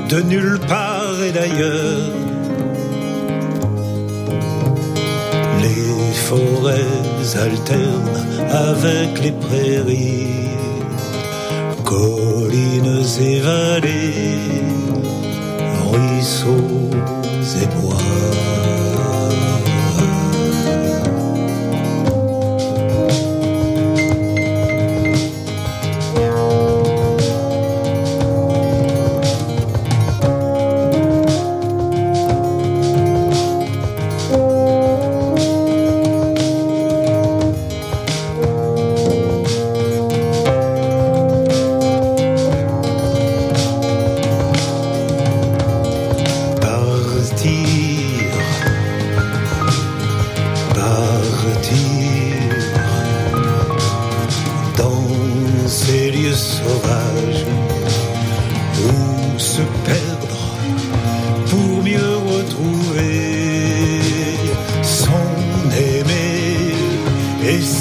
[0.09, 2.11] de nulle part et d'ailleurs.
[5.63, 6.99] Les forêts
[7.37, 10.51] alternent avec les prairies,
[11.85, 14.41] collines et vallées,
[15.91, 16.92] ruisseaux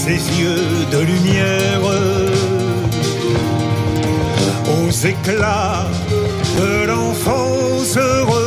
[0.03, 1.81] ses yeux de lumière
[4.73, 5.85] aux éclats
[6.57, 8.40] de l'enfance retrouvée.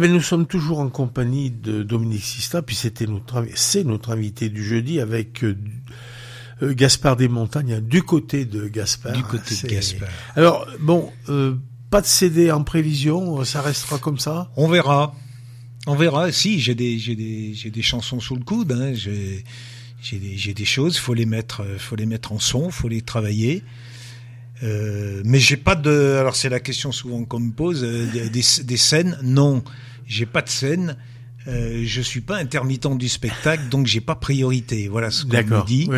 [0.00, 4.48] Mais nous sommes toujours en compagnie de Dominique Sista, puis c'était notre, c'est notre invité
[4.48, 5.58] du jeudi avec euh,
[6.62, 9.12] euh, Gaspard des Montagnes, du côté de Gaspard.
[9.12, 10.08] Du côté de Gaspard.
[10.36, 11.54] Alors, bon, euh,
[11.90, 14.50] pas de CD en prévision, ça restera comme ça?
[14.56, 15.14] On verra.
[15.86, 16.32] On verra.
[16.32, 18.72] Si, j'ai des, j'ai des, j'ai des chansons sous le coude.
[18.72, 18.94] Hein.
[18.94, 19.44] J'ai,
[20.00, 20.96] j'ai des, j'ai des choses.
[20.96, 23.62] Faut les mettre, faut les mettre en son, faut les travailler.
[24.62, 26.16] Euh, mais j'ai pas de.
[26.18, 27.82] Alors c'est la question souvent qu'on me pose.
[27.82, 29.62] Euh, des, des, scènes, non,
[30.10, 30.96] j'ai pas de scène.
[31.48, 34.88] Euh, je suis pas intermittent du spectacle, donc j'ai pas priorité.
[34.88, 35.88] Voilà ce qu'on me dit.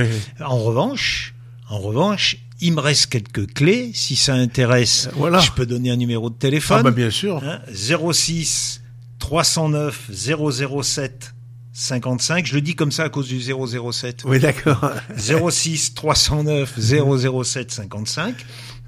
[0.41, 1.35] En revanche,
[1.69, 3.91] en revanche, il me reste quelques clés.
[3.95, 5.41] Si ça intéresse, voilà.
[5.41, 6.79] je peux donner un numéro de téléphone.
[6.81, 7.43] Ah bah bien sûr.
[7.43, 8.83] Hein, 06
[9.19, 11.35] 309 007
[11.73, 12.47] 55.
[12.47, 14.23] Je le dis comme ça à cause du 007.
[14.27, 14.93] Oui, d'accord.
[15.17, 18.35] 06 309 007 55.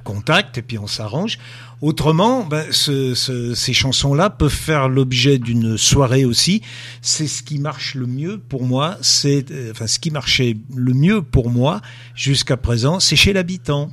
[0.05, 1.38] Contact et puis on s'arrange.
[1.80, 6.62] Autrement, ben, ce, ce, ces chansons-là peuvent faire l'objet d'une soirée aussi.
[7.02, 8.96] C'est ce qui marche le mieux pour moi.
[9.00, 11.80] C'est euh, enfin ce qui marchait le mieux pour moi
[12.14, 13.90] jusqu'à présent, c'est chez l'habitant.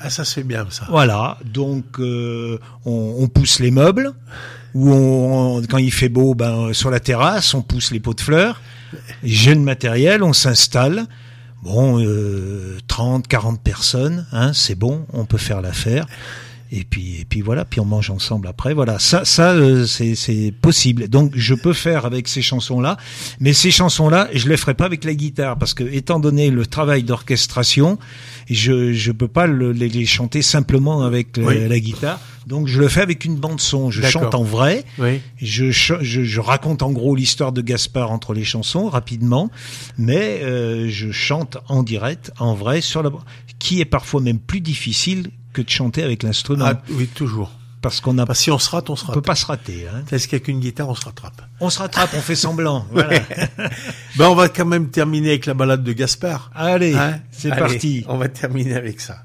[0.00, 0.86] Ah, ça c'est bien ça.
[0.90, 4.14] Voilà, donc euh, on, on pousse les meubles
[4.74, 8.60] on, quand il fait beau, ben, sur la terrasse, on pousse les pots de fleurs.
[9.22, 11.06] J'ai le matériel, on s'installe.
[11.62, 16.04] Bon, euh, 30, 40 personnes, hein, c'est bon, on peut faire l'affaire.
[16.70, 18.74] Et puis, et puis voilà, puis on mange ensemble après.
[18.74, 21.08] Voilà, ça, ça, euh, c'est possible.
[21.08, 22.96] Donc, je peux faire avec ces chansons-là,
[23.40, 26.66] mais ces chansons-là, je les ferai pas avec la guitare parce que, étant donné le
[26.66, 27.98] travail d'orchestration,
[28.50, 32.20] je je peux pas le, les, chanter simplement avec la guitare.
[32.46, 33.90] Donc je le fais avec une bande son.
[33.90, 34.84] Je chante en vrai.
[34.98, 35.20] Oui.
[35.36, 39.50] Je, je, je, raconte en gros l'histoire de Gaspard entre les chansons rapidement,
[39.98, 43.10] mais euh, je chante en direct, en vrai, sur la
[43.58, 46.66] qui est parfois même plus difficile que de chanter avec l'instrument.
[46.66, 47.50] Ah, oui, toujours.
[47.82, 48.26] Parce qu'on a.
[48.26, 49.10] Parce si on se rate, on se rate.
[49.10, 49.86] On peut pas se rater.
[49.88, 50.02] Hein.
[50.10, 52.86] Est-ce qu'avec une guitare, on se rattrape On se rattrape, on fait semblant.
[52.92, 53.20] Voilà.
[54.16, 56.50] ben, on va quand même terminer avec la balade de Gaspard.
[56.54, 58.04] Allez, hein c'est parti.
[58.08, 59.24] On va terminer avec ça.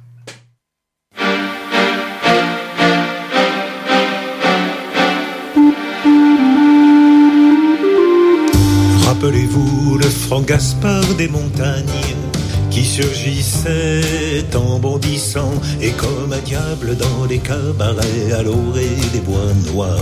[9.05, 11.85] Rappelez-vous le franc Gaspard des montagnes
[12.73, 19.53] qui surgissait en bondissant et comme un diable dans les cabarets à l'orée des bois
[19.71, 19.99] noirs.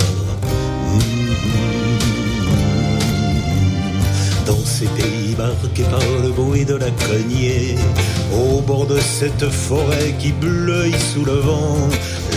[4.46, 7.76] Dans ces pays marqués par le bruit de la cognée,
[8.34, 11.90] au bord de cette forêt qui bleuit sous le vent,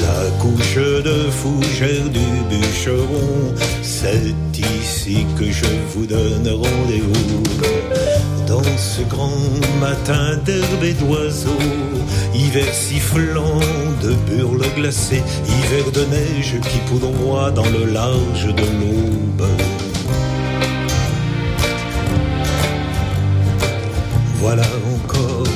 [0.02, 7.83] la couche de fougère du bûcheron, c'est ici que je vous donne rendez-vous.
[8.54, 9.32] Dans ce grand
[9.80, 11.58] matin d'herbe et d'oiseaux,
[12.32, 13.58] hiver sifflant
[14.00, 19.48] de burles glacées, hiver de neige qui poudroie dans le large de l'aube.
[24.38, 25.48] Voilà encore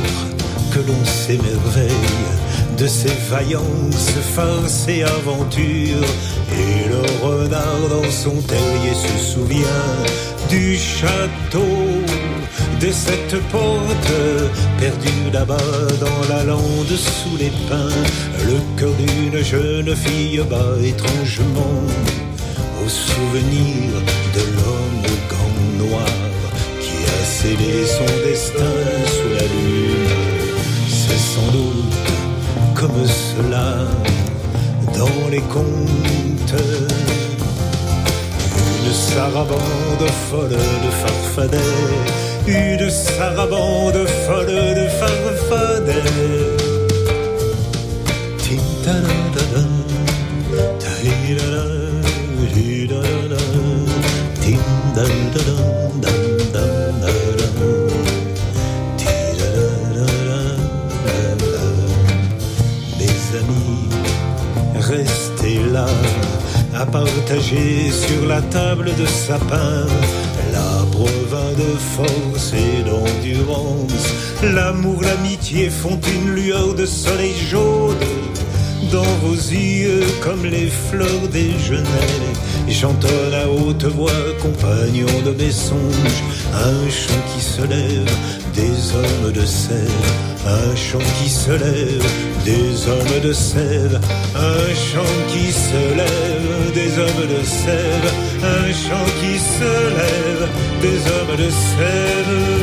[0.73, 2.19] que l'on s'émerveille
[2.79, 6.11] de ces vaillances, farces et aventures.
[6.53, 9.87] Et le renard dans son terrier se souvient
[10.49, 12.03] du château,
[12.81, 14.13] de cette porte
[14.79, 15.57] perdue là-bas
[16.01, 17.97] dans la lande sous les pins.
[18.47, 21.83] Le cœur d'une jeune fille bat étrangement
[22.85, 23.91] au souvenir
[24.35, 26.15] de l'homme au gants noir
[26.81, 28.77] qui a scellé son destin
[29.07, 30.09] sous la lune.
[30.89, 31.99] C'est sans doute
[32.75, 33.87] comme cela
[34.97, 36.63] dans les contes.
[38.85, 41.59] Une sarabande folle de farfadets,
[42.49, 46.59] une sarabande folle de farfadets.
[66.75, 69.87] à partager sur la table de sapin
[71.57, 74.13] de force et d'endurance.
[74.43, 77.97] L'amour, l'amitié font une lueur de soleil jaune.
[78.93, 82.29] Dans vos yeux comme les fleurs des genêts.
[82.69, 86.23] J'entends à haute voix, compagnon de mes songes,
[86.55, 88.11] un chant qui se lève
[88.55, 90.09] des hommes de sève,
[90.47, 92.07] un chant qui se lève
[92.45, 93.99] des hommes de sève,
[94.37, 100.28] un chant qui se lève des hommes de sève, un chant qui se lève
[100.81, 102.58] des hommes de sève.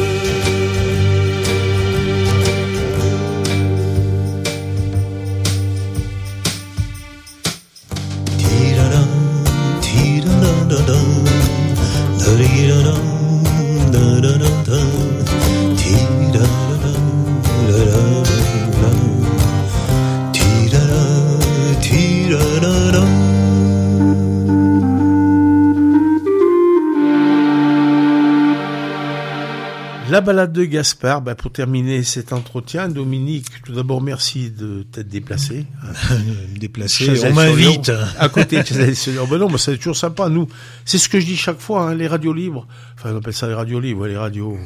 [30.26, 35.66] Balade de Gaspard, bah, pour terminer cet entretien, Dominique, tout d'abord merci de t'être déplacé.
[36.60, 37.92] déplacé, on m'invite.
[38.20, 40.28] À côté de ben non, mais c'est toujours sympa.
[40.28, 40.48] Nous,
[40.84, 42.68] c'est ce que je dis chaque fois, hein, les radios libres.
[42.98, 44.58] Enfin, on appelle ça les radios libres, les radios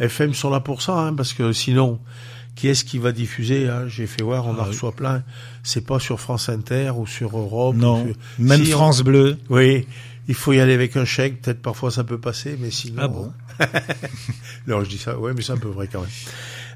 [0.00, 2.00] FM sont là pour ça, hein, parce que sinon,
[2.56, 3.84] qui est-ce qui va diffuser hein?
[3.88, 5.22] J'ai fait voir, on en ah reçoit plein.
[5.62, 7.76] C'est pas sur France Inter ou sur Europe.
[7.76, 8.06] Non,
[8.38, 9.38] même France Bleu.
[9.50, 9.86] Oui,
[10.28, 11.42] il faut y aller avec un chèque.
[11.42, 13.02] Peut-être parfois ça peut passer, mais sinon.
[13.02, 13.32] Ah bon
[14.66, 15.18] Non, je dis ça.
[15.18, 16.10] Ouais, mais c'est un peu vrai quand même.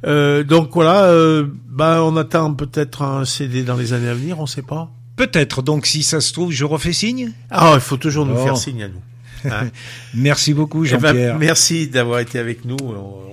[0.05, 4.38] Euh, donc voilà, euh, bah on attend peut-être un CD dans les années à venir,
[4.38, 4.90] on sait pas.
[5.16, 5.62] Peut-être.
[5.62, 7.32] Donc si ça se trouve, je refais signe?
[7.51, 9.03] Ah, il faut toujours nous faire signe à nous.
[9.44, 9.70] Hein
[10.14, 11.38] merci beaucoup eh ben, Jean-Pierre.
[11.38, 12.76] merci d'avoir été avec nous.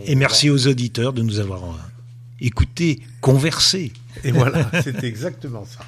[0.05, 1.73] Et merci aux auditeurs de nous avoir euh,
[2.39, 3.91] écoutés, conversés.
[4.23, 5.79] Et voilà, c'est exactement ça.